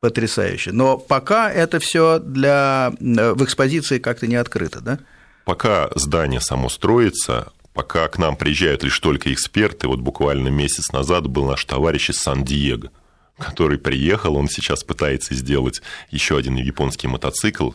Потрясающе. 0.00 0.72
Но 0.72 0.98
пока 0.98 1.50
это 1.50 1.78
все 1.80 2.18
для 2.18 2.92
в 2.98 3.44
экспозиции 3.44 3.98
как-то 3.98 4.26
не 4.26 4.36
открыто, 4.36 4.80
да? 4.80 4.98
Пока 5.44 5.90
здание 5.96 6.40
само 6.40 6.68
строится, 6.68 7.52
пока 7.74 8.08
к 8.08 8.18
нам 8.18 8.36
приезжают 8.36 8.82
лишь 8.82 8.98
только 8.98 9.32
эксперты, 9.32 9.88
вот 9.88 10.00
буквально 10.00 10.48
месяц 10.48 10.92
назад 10.92 11.26
был 11.26 11.46
наш 11.46 11.64
товарищ 11.64 12.10
из 12.10 12.16
Сан-Диего, 12.16 12.90
который 13.38 13.78
приехал, 13.78 14.36
он 14.36 14.48
сейчас 14.48 14.84
пытается 14.84 15.34
сделать 15.34 15.82
еще 16.10 16.36
один 16.36 16.56
японский 16.56 17.08
мотоцикл, 17.08 17.70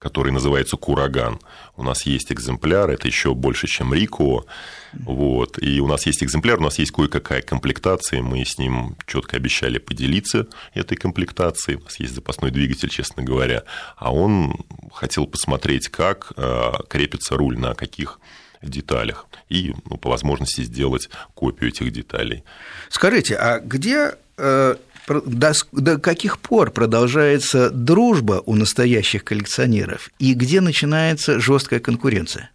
который 0.00 0.32
называется 0.32 0.78
Кураган. 0.78 1.38
У 1.76 1.82
нас 1.82 2.06
есть 2.06 2.32
экземпляр, 2.32 2.90
это 2.90 3.06
еще 3.06 3.34
больше, 3.34 3.66
чем 3.66 3.92
Рико. 3.92 4.46
Вот. 4.94 5.62
И 5.62 5.78
у 5.80 5.86
нас 5.86 6.06
есть 6.06 6.24
экземпляр, 6.24 6.58
у 6.58 6.62
нас 6.62 6.78
есть 6.78 6.90
кое-какая 6.90 7.42
комплектация, 7.42 8.22
мы 8.22 8.42
с 8.42 8.56
ним 8.56 8.96
четко 9.06 9.36
обещали 9.36 9.78
поделиться 9.78 10.46
этой 10.72 10.96
комплектацией. 10.96 11.78
У 11.78 11.84
нас 11.84 12.00
есть 12.00 12.14
запасной 12.14 12.50
двигатель, 12.50 12.88
честно 12.88 13.22
говоря. 13.22 13.64
А 13.96 14.12
он 14.12 14.64
хотел 14.90 15.26
посмотреть, 15.26 15.88
как 15.88 16.32
э, 16.34 16.72
крепится 16.88 17.36
руль, 17.36 17.58
на 17.58 17.74
каких 17.74 18.20
деталях 18.68 19.26
и 19.48 19.74
ну, 19.88 19.96
по 19.96 20.10
возможности 20.10 20.62
сделать 20.62 21.08
копию 21.34 21.70
этих 21.70 21.90
деталей. 21.92 22.44
Скажите, 22.88 23.36
а 23.36 23.58
где 23.60 24.14
э, 24.36 24.76
до, 25.08 25.52
до 25.72 25.98
каких 25.98 26.38
пор 26.38 26.70
продолжается 26.70 27.70
дружба 27.70 28.42
у 28.46 28.54
настоящих 28.54 29.24
коллекционеров 29.24 30.10
и 30.18 30.34
где 30.34 30.60
начинается 30.60 31.40
жесткая 31.40 31.80
конкуренция? 31.80 32.50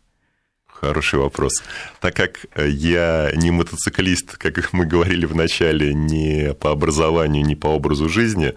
Хороший 0.67 1.19
вопрос. 1.19 1.63
Так 2.01 2.15
как 2.15 2.45
я 2.55 3.31
не 3.33 3.49
мотоциклист, 3.49 4.37
как 4.37 4.73
мы 4.73 4.85
говорили 4.85 5.25
в 5.25 5.33
начале, 5.33 5.93
ни 5.93 6.53
по 6.53 6.71
образованию, 6.71 7.45
ни 7.45 7.55
по 7.55 7.67
образу 7.67 8.09
жизни, 8.09 8.53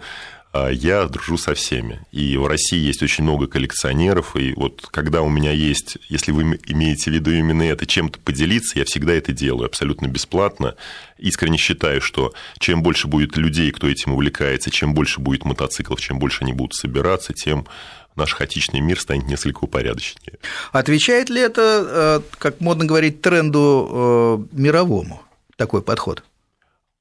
я 0.53 1.05
дружу 1.05 1.37
со 1.37 1.53
всеми. 1.53 2.01
И 2.11 2.35
в 2.37 2.47
России 2.47 2.79
есть 2.79 3.03
очень 3.03 3.23
много 3.23 3.47
коллекционеров, 3.47 4.35
и 4.35 4.53
вот 4.55 4.87
когда 4.91 5.21
у 5.21 5.29
меня 5.29 5.51
есть, 5.51 5.97
если 6.07 6.31
вы 6.31 6.59
имеете 6.65 7.11
в 7.11 7.13
виду 7.13 7.31
именно 7.31 7.63
это, 7.63 7.85
чем-то 7.85 8.19
поделиться, 8.19 8.79
я 8.79 8.85
всегда 8.85 9.13
это 9.13 9.31
делаю 9.31 9.67
абсолютно 9.67 10.07
бесплатно. 10.07 10.75
Искренне 11.17 11.57
считаю, 11.57 12.01
что 12.01 12.33
чем 12.57 12.81
больше 12.81 13.07
будет 13.07 13.37
людей, 13.37 13.71
кто 13.71 13.87
этим 13.87 14.13
увлекается, 14.13 14.71
чем 14.71 14.93
больше 14.93 15.19
будет 15.19 15.45
мотоциклов, 15.45 16.01
чем 16.01 16.17
больше 16.17 16.43
они 16.43 16.53
будут 16.53 16.73
собираться, 16.73 17.33
тем 17.33 17.67
наш 18.15 18.33
хаотичный 18.33 18.81
мир 18.81 18.99
станет 18.99 19.27
несколько 19.27 19.63
упорядочнее. 19.63 20.39
Отвечает 20.71 21.29
ли 21.29 21.41
это, 21.41 22.21
э, 22.21 22.35
как 22.37 22.59
модно 22.59 22.85
говорить, 22.85 23.21
тренду 23.21 24.47
э, 24.51 24.57
мировому 24.57 25.21
такой 25.55 25.81
подход? 25.81 26.23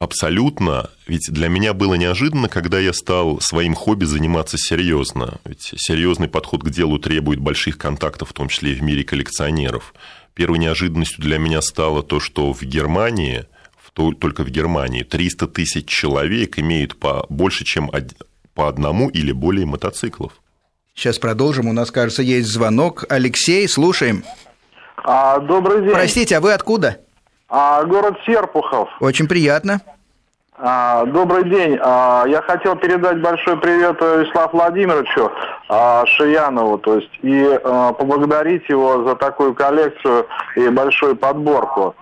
Абсолютно. 0.01 0.91
Ведь 1.09 1.29
для 1.29 1.49
меня 1.49 1.75
было 1.75 1.95
неожиданно, 1.95 2.49
когда 2.49 2.79
я 2.79 2.93
стал 2.93 3.41
своим 3.41 3.75
хобби 3.75 4.05
заниматься 4.05 4.57
серьезно. 4.57 5.41
Ведь 5.45 5.73
серьезный 5.77 6.29
подход 6.29 6.63
к 6.63 6.71
делу 6.71 7.01
требует 7.01 7.41
больших 7.41 7.79
контактов, 7.79 8.31
в 8.31 8.33
том 8.33 8.49
числе 8.49 8.73
и 8.73 8.75
в 8.77 8.83
мире 8.83 9.03
коллекционеров. 9.03 9.95
Первой 10.35 10.61
неожиданностью 10.61 11.21
для 11.23 11.39
меня 11.39 11.61
стало 11.61 12.05
то, 12.05 12.21
что 12.21 12.53
в 12.53 12.63
Германии, 12.63 13.47
только 14.21 14.45
в 14.45 14.51
Германии, 14.51 15.03
300 15.03 15.49
тысяч 15.49 15.87
человек 15.87 16.61
имеют 16.61 16.97
по, 16.97 17.27
больше, 17.29 17.65
чем 17.65 17.91
по 18.55 18.69
одному 18.69 19.09
или 19.09 19.33
более 19.33 19.67
мотоциклов. 19.67 20.33
Сейчас 20.95 21.19
продолжим. 21.19 21.67
У 21.67 21.73
нас, 21.73 21.91
кажется, 21.91 22.23
есть 22.23 22.49
звонок. 22.49 23.05
Алексей, 23.09 23.67
слушаем. 23.67 24.23
А, 24.97 25.41
добрый 25.41 25.83
день. 25.83 25.91
Простите, 25.91 26.37
а 26.37 26.41
вы 26.41 26.53
откуда? 26.53 26.99
А, 27.49 27.83
город 27.85 28.17
Серпухов. 28.27 28.91
Очень 29.01 29.27
приятно. 29.27 29.81
А, 30.57 31.05
добрый 31.07 31.45
день. 31.45 31.79
А, 31.81 32.25
я 32.27 32.43
хотел 32.43 32.77
передать 32.77 33.21
большой 33.21 33.57
привет 33.59 34.01
Вячеславу 34.01 34.51
Владимировичу 34.59 35.31
а, 35.69 36.05
Шиянову, 36.07 36.79
то 36.79 36.97
есть 36.97 37.11
и 37.23 37.59
а, 37.65 37.93
поблагодарить 37.93 38.69
его 38.69 39.05
за 39.09 39.15
такую 39.15 39.55
коллекцию 39.55 40.27
и 40.57 40.69
большую 40.69 41.17
подборку. 41.17 41.95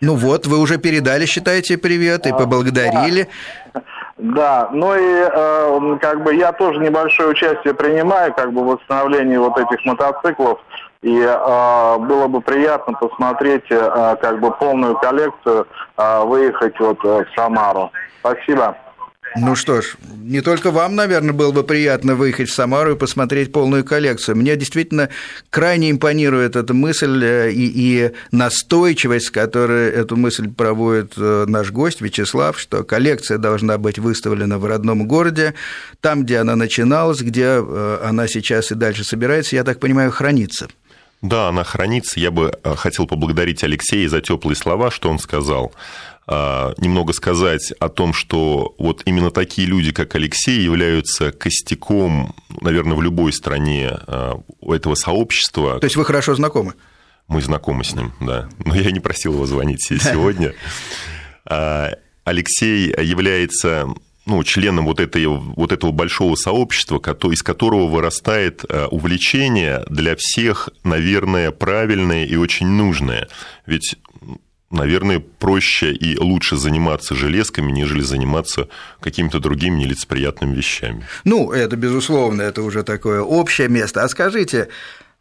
Ну 0.00 0.16
вот, 0.16 0.46
вы 0.46 0.58
уже 0.58 0.78
передали, 0.78 1.26
считаете, 1.26 1.76
привет 1.76 2.26
и 2.26 2.30
а, 2.30 2.34
поблагодарили. 2.34 3.28
Да. 3.74 3.82
Да, 4.18 4.68
ну 4.72 4.94
и 4.94 5.00
э, 5.00 5.98
как 6.00 6.22
бы 6.22 6.34
я 6.34 6.52
тоже 6.52 6.78
небольшое 6.78 7.30
участие 7.30 7.74
принимаю 7.74 8.32
как 8.32 8.52
бы 8.52 8.62
в 8.62 8.66
восстановлении 8.66 9.36
вот 9.36 9.58
этих 9.58 9.84
мотоциклов. 9.84 10.60
И 11.02 11.18
э, 11.18 11.98
было 11.98 12.28
бы 12.28 12.40
приятно 12.40 12.94
посмотреть 12.94 13.64
э, 13.70 14.16
как 14.20 14.38
бы 14.40 14.52
полную 14.52 14.96
коллекцию, 14.98 15.66
э, 15.96 16.24
выехать 16.24 16.78
вот 16.78 17.04
э, 17.04 17.24
в 17.24 17.34
Самару. 17.34 17.90
Спасибо. 18.20 18.76
Ну 19.36 19.56
что 19.56 19.80
ж, 19.80 19.96
не 20.22 20.42
только 20.42 20.70
вам, 20.70 20.94
наверное, 20.94 21.32
было 21.32 21.52
бы 21.52 21.64
приятно 21.64 22.14
выехать 22.14 22.50
в 22.50 22.54
Самару 22.54 22.92
и 22.92 22.98
посмотреть 22.98 23.50
полную 23.50 23.82
коллекцию. 23.82 24.36
Мне 24.36 24.56
действительно 24.56 25.08
крайне 25.50 25.90
импонирует 25.90 26.54
эта 26.54 26.72
мысль 26.74 27.24
э, 27.24 27.50
и, 27.50 27.72
и 27.74 28.12
настойчивость, 28.30 29.26
с 29.26 29.30
которой 29.30 29.90
эту 29.90 30.16
мысль 30.16 30.52
проводит 30.52 31.14
э, 31.16 31.46
наш 31.48 31.72
гость 31.72 32.00
Вячеслав, 32.00 32.60
что 32.60 32.84
коллекция 32.84 33.38
должна 33.38 33.76
быть 33.78 33.98
выставлена 33.98 34.58
в 34.58 34.66
родном 34.66 35.08
городе, 35.08 35.54
там, 36.00 36.22
где 36.22 36.38
она 36.38 36.54
начиналась, 36.54 37.22
где 37.22 37.64
она 38.04 38.28
сейчас 38.28 38.70
и 38.70 38.76
дальше 38.76 39.02
собирается, 39.02 39.56
я 39.56 39.64
так 39.64 39.80
понимаю, 39.80 40.12
хранится. 40.12 40.68
Да, 41.22 41.48
она 41.48 41.64
хранится. 41.64 42.20
Я 42.20 42.30
бы 42.30 42.52
э, 42.62 42.74
хотел 42.74 43.06
поблагодарить 43.06 43.62
Алексея 43.64 44.08
за 44.08 44.20
теплые 44.20 44.56
слова, 44.56 44.90
что 44.90 45.08
он 45.08 45.18
сказал. 45.18 45.72
А, 46.26 46.74
немного 46.78 47.12
сказать 47.12 47.72
о 47.80 47.88
том, 47.88 48.12
что 48.12 48.74
вот 48.78 49.02
именно 49.06 49.30
такие 49.30 49.66
люди, 49.66 49.92
как 49.92 50.14
Алексей, 50.14 50.60
являются 50.60 51.32
костяком, 51.32 52.34
наверное, 52.60 52.96
в 52.96 53.02
любой 53.02 53.32
стране 53.32 53.98
у 54.60 54.72
этого 54.72 54.94
сообщества. 54.94 55.80
То 55.80 55.86
есть 55.86 55.96
вы 55.96 56.04
хорошо 56.04 56.34
знакомы? 56.34 56.74
Мы 57.28 57.40
знакомы 57.40 57.84
с 57.84 57.94
ним, 57.94 58.12
да. 58.20 58.48
Но 58.64 58.74
я 58.74 58.90
не 58.90 59.00
просил 59.00 59.34
его 59.34 59.46
звонить 59.46 59.82
сегодня. 59.82 60.54
А, 61.44 61.90
Алексей 62.24 62.88
является 62.88 63.88
ну, 64.32 64.42
членом 64.44 64.86
вот, 64.86 64.98
этой, 64.98 65.26
вот 65.26 65.72
этого 65.72 65.92
большого 65.92 66.36
сообщества, 66.36 66.96
из 67.30 67.42
которого 67.42 67.86
вырастает 67.86 68.64
э, 68.66 68.86
увлечение 68.86 69.84
для 69.90 70.16
всех, 70.16 70.70
наверное, 70.84 71.50
правильное 71.50 72.24
и 72.24 72.36
очень 72.36 72.66
нужное. 72.66 73.28
Ведь 73.66 73.96
наверное, 74.70 75.20
проще 75.20 75.92
и 75.92 76.16
лучше 76.16 76.56
заниматься 76.56 77.14
железками, 77.14 77.70
нежели 77.72 78.00
заниматься 78.00 78.68
какими-то 79.00 79.38
другими 79.38 79.80
нелицеприятными 79.80 80.56
вещами. 80.56 81.06
Ну, 81.24 81.52
это 81.52 81.76
безусловно, 81.76 82.40
это 82.40 82.62
уже 82.62 82.82
такое 82.82 83.20
общее 83.20 83.68
место. 83.68 84.02
А 84.02 84.08
скажите, 84.08 84.68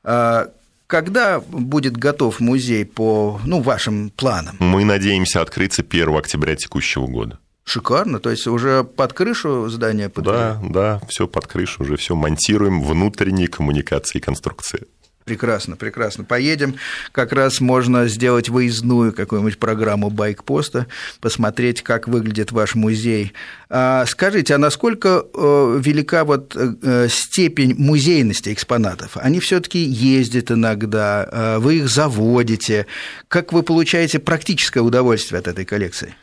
а 0.06 0.52
когда 0.88 1.42
будет 1.42 1.98
готов 1.98 2.40
музей 2.40 2.86
по 2.86 3.42
ну, 3.46 3.62
вашим 3.62 4.10
планам? 4.10 4.56
Мы 4.60 4.86
надеемся 4.86 5.42
открыться 5.42 5.84
1 5.88 6.16
октября 6.16 6.56
текущего 6.56 7.08
года. 7.08 7.41
Шикарно, 7.72 8.20
то 8.20 8.30
есть 8.30 8.48
уже 8.48 8.84
под 8.84 9.14
крышу 9.14 9.70
здания 9.70 10.10
подвели? 10.10 10.38
Да, 10.38 10.62
да, 10.62 11.02
все 11.08 11.26
под 11.26 11.48
крышу, 11.48 11.84
уже 11.84 11.96
все 11.96 12.16
монтируем, 12.16 12.84
внутренние 12.84 13.48
коммуникации 13.48 14.18
и 14.18 14.22
конструкции. 14.22 14.88
Прекрасно, 15.24 15.78
прекрасно. 15.78 16.26
Поедем. 16.26 16.76
Как 17.14 17.32
раз 17.32 17.62
можно 17.62 18.10
сделать 18.10 18.50
выездную 18.50 19.14
какую-нибудь 19.14 19.58
программу 19.58 20.10
байкпоста, 20.10 20.88
посмотреть, 21.22 21.82
как 21.82 22.10
выглядит 22.10 22.52
ваш 22.52 22.76
музей. 22.76 23.32
А 23.70 24.06
скажите, 24.06 24.56
а 24.56 24.58
насколько 24.58 25.24
э, 25.34 25.80
велика 25.82 26.26
вот 26.26 26.54
э, 26.58 27.08
степень 27.10 27.76
музейности 27.78 28.52
экспонатов? 28.52 29.16
Они 29.16 29.40
все-таки 29.40 29.80
ездят 29.80 30.52
иногда, 30.52 31.30
э, 31.32 31.58
вы 31.60 31.78
их 31.78 31.88
заводите. 31.88 32.86
Как 33.30 33.54
вы 33.54 33.64
получаете 33.64 34.20
практическое 34.20 34.82
удовольствие 34.82 35.40
от 35.40 35.48
этой 35.48 35.64
коллекции? 35.64 36.16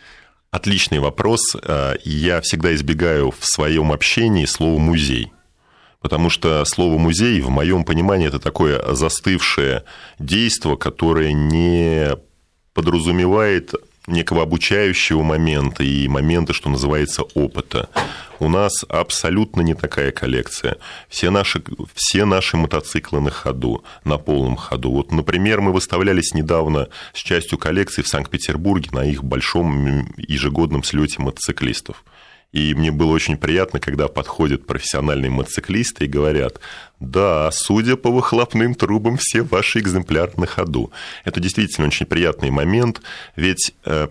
Отличный 0.51 0.99
вопрос. 0.99 1.57
Я 2.05 2.41
всегда 2.41 2.75
избегаю 2.75 3.31
в 3.31 3.45
своем 3.45 3.93
общении 3.93 4.47
слова 4.47 4.79
музей 4.79 5.33
потому 6.01 6.31
что 6.31 6.65
слово 6.65 6.97
«музей» 6.99 7.41
в 7.41 7.51
моем 7.51 7.85
понимании 7.85 8.29
это 8.29 8.39
такое 8.39 8.95
застывшее 8.95 9.85
действие, 10.19 10.77
которое 10.77 11.33
не 11.33 12.17
подразумевает 12.73 13.75
некого 14.09 14.43
обучающего 14.43 15.23
момента 15.23 15.83
и 15.83 16.09
момента, 16.09 16.53
что 16.53 16.71
называется, 16.71 17.23
опыта. 17.35 17.89
У 18.41 18.49
нас 18.49 18.85
абсолютно 18.89 19.63
не 19.63 19.75
такая 19.75 20.13
коллекция. 20.13 20.77
Все 21.09 21.31
наши, 21.31 21.63
все 21.95 22.25
наши 22.25 22.57
мотоциклы 22.57 23.21
на 23.21 23.31
ходу, 23.31 23.85
на 24.05 24.19
полном 24.19 24.57
ходу. 24.57 24.91
Вот, 24.91 25.13
например, 25.13 25.61
мы 25.61 25.73
выставлялись 25.73 26.35
недавно 26.35 26.89
с 27.15 27.19
частью 27.19 27.59
коллекции 27.59 28.03
в 28.03 28.09
Санкт-Петербурге 28.09 28.91
на 28.93 29.05
их 29.05 29.25
большом 29.25 30.13
ежегодном 30.17 30.85
слете 30.85 31.21
мотоциклистов. 31.21 32.05
И 32.53 32.75
мне 32.75 32.91
было 32.91 33.13
очень 33.13 33.37
приятно, 33.37 33.79
когда 33.79 34.09
подходят 34.09 34.67
профессиональные 34.67 35.31
мотоциклисты 35.31 36.07
и 36.07 36.09
говорят, 36.09 36.61
да, 36.99 37.51
судя 37.53 37.97
по 37.97 38.11
выхлопным 38.11 38.75
трубам, 38.75 39.19
все 39.19 39.43
ваши 39.43 39.81
экземпляры 39.81 40.33
на 40.37 40.47
ходу. 40.47 40.91
Это 41.25 41.41
действительно 41.41 41.87
очень 41.87 42.07
приятный 42.07 42.51
момент, 42.51 43.03
ведь 43.37 43.75
э, 43.85 44.09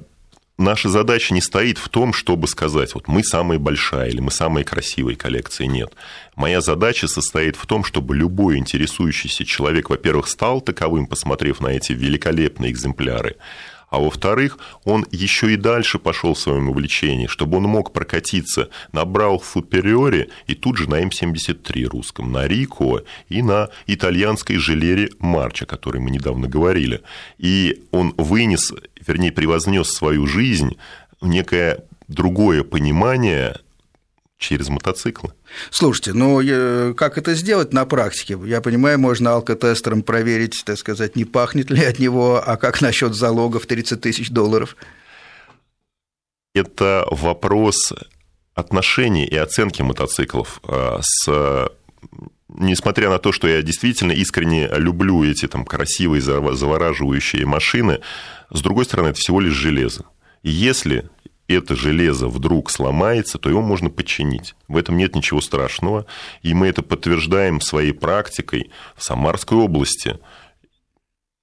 наша 0.59 0.89
задача 0.89 1.33
не 1.33 1.41
стоит 1.41 1.79
в 1.79 1.89
том, 1.89 2.13
чтобы 2.13 2.47
сказать, 2.47 2.93
вот 2.93 3.07
мы 3.07 3.23
самая 3.23 3.57
большая 3.57 4.09
или 4.09 4.19
мы 4.19 4.29
самые 4.29 4.63
красивые 4.63 5.15
коллекции. 5.15 5.65
Нет. 5.65 5.93
Моя 6.35 6.61
задача 6.61 7.07
состоит 7.07 7.55
в 7.55 7.65
том, 7.65 7.83
чтобы 7.83 8.15
любой 8.15 8.57
интересующийся 8.57 9.45
человек, 9.45 9.89
во-первых, 9.89 10.27
стал 10.27 10.61
таковым, 10.61 11.07
посмотрев 11.07 11.59
на 11.59 11.69
эти 11.69 11.93
великолепные 11.93 12.71
экземпляры, 12.71 13.37
а 13.89 13.99
во-вторых, 13.99 14.59
он 14.83 15.05
еще 15.11 15.53
и 15.53 15.55
дальше 15.55 15.97
пошел 15.99 16.33
в 16.33 16.39
своем 16.39 16.69
увлечении, 16.69 17.27
чтобы 17.27 17.57
он 17.57 17.63
мог 17.63 17.93
прокатиться 17.93 18.69
на 18.91 19.05
Брау 19.05 19.39
Фупериоре 19.39 20.29
и 20.45 20.55
тут 20.55 20.77
же 20.77 20.89
на 20.89 21.01
М73 21.01 21.85
русском, 21.85 22.31
на 22.31 22.47
Рико 22.47 23.01
и 23.29 23.41
на 23.41 23.69
итальянской 23.85 24.57
желере 24.57 25.09
Марча, 25.19 25.65
о 25.65 25.67
которой 25.67 25.99
мы 25.99 26.11
недавно 26.11 26.47
говорили. 26.47 27.01
И 27.37 27.83
он 27.91 28.13
вынес, 28.17 28.73
вернее, 29.05 29.31
превознес 29.31 29.89
свою 29.89 30.27
жизнь 30.27 30.77
в 31.21 31.27
некое 31.27 31.83
другое 32.07 32.63
понимание 32.63 33.57
через 34.37 34.69
мотоциклы. 34.69 35.33
Слушайте, 35.71 36.13
ну 36.13 36.93
как 36.95 37.17
это 37.17 37.33
сделать 37.33 37.73
на 37.73 37.85
практике? 37.85 38.37
Я 38.45 38.61
понимаю, 38.61 38.99
можно 38.99 39.33
алкотестером 39.33 40.03
проверить, 40.03 40.63
так 40.65 40.77
сказать, 40.77 41.15
не 41.15 41.25
пахнет 41.25 41.69
ли 41.69 41.83
от 41.83 41.99
него, 41.99 42.41
а 42.45 42.57
как 42.57 42.81
насчет 42.81 43.15
залогов 43.15 43.65
30 43.65 43.99
тысяч 43.99 44.29
долларов? 44.29 44.75
Это 46.53 47.07
вопрос 47.11 47.93
отношений 48.53 49.25
и 49.25 49.35
оценки 49.35 49.81
мотоциклов 49.81 50.59
а, 50.63 50.99
с 51.01 51.69
несмотря 52.49 53.09
на 53.09 53.19
то, 53.19 53.31
что 53.31 53.47
я 53.47 53.61
действительно 53.61 54.11
искренне 54.11 54.67
люблю 54.67 55.23
эти 55.23 55.47
там 55.47 55.65
красивые, 55.65 56.21
завораживающие 56.21 57.45
машины, 57.45 57.99
с 58.49 58.61
другой 58.61 58.85
стороны, 58.85 59.09
это 59.09 59.19
всего 59.19 59.39
лишь 59.39 59.53
железо. 59.53 60.05
И 60.43 60.49
если 60.49 61.09
это 61.47 61.75
железо 61.75 62.27
вдруг 62.27 62.69
сломается, 62.69 63.37
то 63.37 63.49
его 63.49 63.61
можно 63.61 63.89
починить. 63.89 64.55
В 64.67 64.77
этом 64.77 64.97
нет 64.97 65.15
ничего 65.15 65.41
страшного. 65.41 66.05
И 66.41 66.53
мы 66.53 66.67
это 66.67 66.81
подтверждаем 66.81 67.61
своей 67.61 67.93
практикой 67.93 68.71
в 68.95 69.03
Самарской 69.03 69.57
области. 69.57 70.19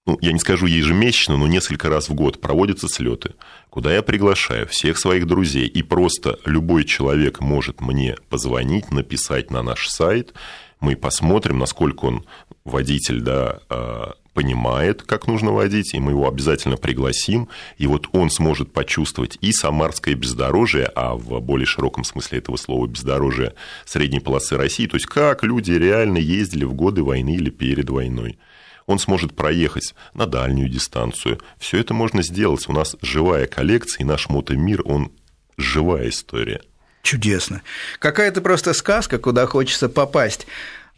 Ну, 0.06 0.18
я 0.20 0.32
не 0.32 0.38
скажу 0.38 0.66
ежемесячно, 0.66 1.38
но 1.38 1.46
несколько 1.46 1.88
раз 1.88 2.10
в 2.10 2.14
год 2.14 2.38
проводятся 2.40 2.88
слеты, 2.88 3.34
куда 3.70 3.94
я 3.94 4.02
приглашаю 4.02 4.66
всех 4.68 4.98
своих 4.98 5.26
друзей. 5.26 5.66
И 5.66 5.82
просто 5.82 6.38
любой 6.44 6.84
человек 6.84 7.40
может 7.40 7.80
мне 7.80 8.16
позвонить, 8.28 8.90
написать 8.90 9.50
на 9.50 9.62
наш 9.62 9.88
сайт. 9.88 10.34
Мы 10.80 10.96
посмотрим, 10.96 11.58
насколько 11.58 12.04
он 12.04 12.26
водитель 12.66 13.22
да, 13.22 13.60
а, 13.70 14.14
понимает, 14.34 15.02
как 15.02 15.26
нужно 15.26 15.52
водить, 15.52 15.94
и 15.94 16.00
мы 16.00 16.10
его 16.10 16.28
обязательно 16.28 16.76
пригласим, 16.76 17.48
и 17.78 17.86
вот 17.86 18.08
он 18.12 18.30
сможет 18.30 18.72
почувствовать 18.72 19.38
и 19.40 19.52
самарское 19.52 20.14
бездорожье, 20.14 20.90
а 20.94 21.14
в 21.14 21.40
более 21.40 21.66
широком 21.66 22.04
смысле 22.04 22.38
этого 22.38 22.56
слова 22.56 22.86
бездорожье 22.86 23.54
средней 23.86 24.20
полосы 24.20 24.56
России, 24.56 24.86
то 24.86 24.96
есть 24.96 25.06
как 25.06 25.44
люди 25.44 25.72
реально 25.72 26.18
ездили 26.18 26.64
в 26.64 26.74
годы 26.74 27.02
войны 27.02 27.36
или 27.36 27.50
перед 27.50 27.88
войной. 27.88 28.38
Он 28.86 28.98
сможет 28.98 29.34
проехать 29.34 29.94
на 30.12 30.26
дальнюю 30.26 30.68
дистанцию. 30.68 31.40
Все 31.58 31.78
это 31.78 31.94
можно 31.94 32.22
сделать. 32.22 32.68
У 32.68 32.72
нас 32.72 32.96
живая 33.00 33.46
коллекция, 33.46 34.02
и 34.02 34.04
наш 34.04 34.28
мотомир, 34.28 34.82
он 34.84 35.10
живая 35.56 36.10
история. 36.10 36.60
Чудесно. 37.02 37.62
Какая-то 37.98 38.42
просто 38.42 38.74
сказка, 38.74 39.18
куда 39.18 39.46
хочется 39.46 39.88
попасть. 39.88 40.46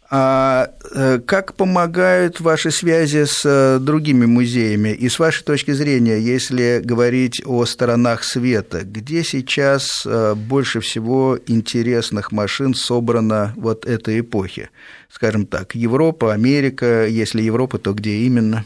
А 0.09 0.71
э, 0.95 1.19
как 1.19 1.55
помогают 1.55 2.41
ваши 2.41 2.71
связи 2.71 3.25
с 3.25 3.43
э, 3.45 3.79
другими 3.81 4.25
музеями? 4.25 4.91
И 4.91 5.09
с 5.09 5.19
вашей 5.19 5.43
точки 5.43 5.73
зрения, 5.73 6.19
если 6.19 6.81
говорить 6.85 7.43
о 7.45 7.65
сторонах 7.65 8.23
света, 8.23 8.83
где 8.85 9.25
сейчас 9.25 10.05
э, 10.07 10.35
больше 10.35 10.81
всего 10.81 11.39
интересных 11.49 12.31
машин 12.31 12.75
собрано 12.75 13.53
вот 13.57 13.85
этой 13.85 14.21
эпохи? 14.21 14.71
Скажем 15.11 15.45
так, 15.45 15.75
Европа, 15.75 16.33
Америка, 16.33 17.07
если 17.07 17.43
Европа, 17.43 17.79
то 17.79 17.93
где 17.93 18.19
именно? 18.19 18.65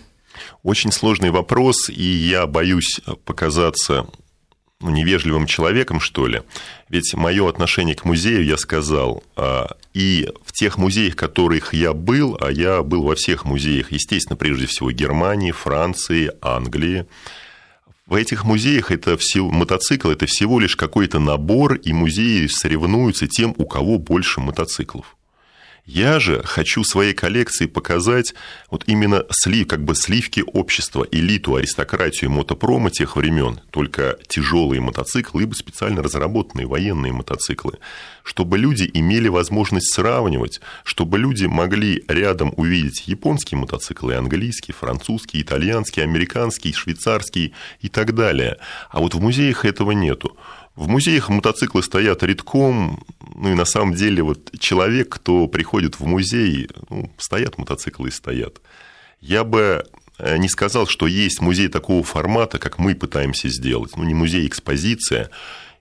Очень 0.63 0.93
сложный 0.93 1.31
вопрос, 1.31 1.89
и 1.89 2.03
я 2.03 2.47
боюсь 2.47 3.01
показаться 3.25 4.07
ну, 4.81 4.91
невежливым 4.91 5.47
человеком, 5.47 6.01
что 6.01 6.27
ли. 6.27 6.43
Ведь 6.89 7.13
мое 7.15 7.49
отношение 7.49 7.95
к 7.95 8.05
музею, 8.05 8.45
я 8.45 8.57
сказал, 8.57 9.23
а, 9.37 9.77
и 9.93 10.29
в 10.45 10.53
тех 10.53 10.79
музеях, 10.79 11.15
в 11.15 11.17
которых 11.17 11.75
я 11.75 11.93
был, 11.93 12.39
а 12.41 12.51
я 12.51 12.83
был 12.83 13.03
во 13.03 13.15
всех 13.15 13.45
музеях, 13.45 13.93
естественно, 13.93 14.37
прежде 14.37 14.67
всего 14.67 14.91
Германии, 14.91 15.51
Франции, 15.51 16.33
Англии, 16.41 17.07
в 18.07 18.15
этих 18.15 18.45
музеях 18.45 18.91
это 18.91 19.17
все, 19.17 19.49
мотоцикл– 19.49 20.09
это 20.11 20.27
всего 20.27 20.59
лишь 20.59 20.75
какой-то 20.75 21.21
набор, 21.21 21.75
и 21.75 21.93
музеи 21.93 22.49
соревнуются 22.49 23.29
тем, 23.29 23.55
у 23.57 23.67
кого 23.67 23.99
больше 23.99 24.41
мотоциклов. 24.41 25.17
Я 25.93 26.21
же 26.21 26.41
хочу 26.45 26.85
своей 26.85 27.15
коллекции 27.15 27.67
показать 27.67 28.33
вот 28.71 28.85
именно 28.87 29.25
слив, 29.31 29.67
как 29.67 29.85
бы 29.85 29.97
сливки 29.97 30.45
общества, 30.47 31.05
элиту, 31.11 31.57
аристократию 31.57 32.31
мотопрома 32.31 32.93
тех 32.93 33.17
времен, 33.17 33.61
только 33.73 34.17
тяжелые 34.29 34.81
мотоциклы, 34.81 35.41
либо 35.41 35.55
специально 35.55 36.01
разработанные 36.01 36.69
военные 36.69 37.13
мотоциклы, 37.13 37.79
чтобы 38.23 38.57
люди 38.57 38.89
имели 38.95 39.27
возможность 39.27 39.93
сравнивать, 39.93 40.61
чтобы 40.85 41.19
люди 41.19 41.47
могли 41.47 42.05
рядом 42.07 42.55
увидеть 42.57 43.09
японские 43.09 43.59
мотоциклы, 43.59 44.15
английский, 44.15 44.71
французский, 44.71 45.43
итальянский, 45.43 46.05
американский, 46.05 46.73
швейцарский 46.73 47.53
и 47.81 47.89
так 47.89 48.15
далее. 48.15 48.59
А 48.91 49.01
вот 49.01 49.17
в 49.17 49.21
музеях 49.21 49.65
этого 49.65 49.91
нету. 49.91 50.37
В 50.81 50.89
музеях 50.89 51.29
мотоциклы 51.29 51.83
стоят 51.83 52.23
редком, 52.23 53.05
ну 53.35 53.51
и 53.51 53.55
на 53.55 53.67
самом 53.67 53.93
деле 53.93 54.23
вот 54.23 54.51
человек, 54.59 55.11
кто 55.11 55.47
приходит 55.47 56.01
в 56.01 56.07
музей, 56.07 56.71
ну, 56.89 57.13
стоят 57.19 57.59
мотоциклы 57.59 58.09
и 58.09 58.11
стоят. 58.11 58.63
Я 59.21 59.45
бы 59.45 59.85
э, 60.19 60.39
не 60.39 60.49
сказал, 60.49 60.87
что 60.87 61.07
есть 61.07 61.43
музей 61.43 61.69
такого 61.69 62.03
формата, 62.03 62.59
как 62.59 62.79
мы 62.79 62.95
пытаемся 62.95 63.51
сделать. 63.51 63.95
Ну, 63.99 64.05
не 64.05 64.15
музей, 64.15 64.47
экспозиция. 64.47 65.29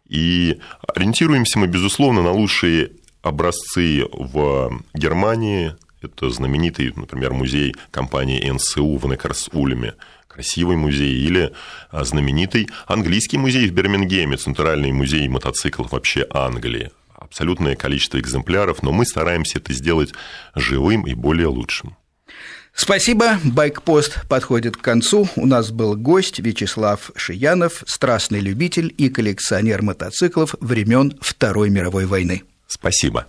И 0.05 0.59
ориентируемся 0.85 1.59
мы, 1.59 1.67
безусловно, 1.67 2.21
на 2.21 2.31
лучшие 2.31 2.91
образцы 3.21 4.03
в 4.11 4.81
Германии. 4.93 5.77
Это 6.01 6.29
знаменитый, 6.29 6.91
например, 6.93 7.31
музей 7.31 7.73
компании 7.91 8.51
НСУ 8.51 8.97
в 8.97 9.05
Некарс-Ульме– 9.05 9.93
красивый 10.29 10.77
музей, 10.77 11.15
или 11.15 11.51
а, 11.89 12.03
знаменитый 12.05 12.69
английский 12.87 13.37
музей 13.37 13.67
в 13.67 13.73
Бирмингеме, 13.73 14.37
центральный 14.37 14.93
музей 14.93 15.27
мотоциклов 15.27 15.91
вообще 15.91 16.25
Англии. 16.29 16.91
Абсолютное 17.13 17.75
количество 17.75 18.17
экземпляров, 18.19 18.81
но 18.81 18.93
мы 18.93 19.05
стараемся 19.05 19.59
это 19.59 19.73
сделать 19.73 20.13
живым 20.55 21.05
и 21.05 21.13
более 21.13 21.47
лучшим. 21.47 21.97
Спасибо. 22.73 23.39
Байкпост 23.43 24.27
подходит 24.29 24.77
к 24.77 24.81
концу. 24.81 25.27
У 25.35 25.45
нас 25.45 25.71
был 25.71 25.95
гость 25.97 26.39
Вячеслав 26.39 27.11
Шиянов, 27.15 27.83
страстный 27.85 28.39
любитель 28.39 28.93
и 28.97 29.09
коллекционер 29.09 29.81
мотоциклов 29.81 30.55
времен 30.61 31.17
Второй 31.19 31.69
мировой 31.69 32.05
войны. 32.05 32.43
Спасибо. 32.67 33.27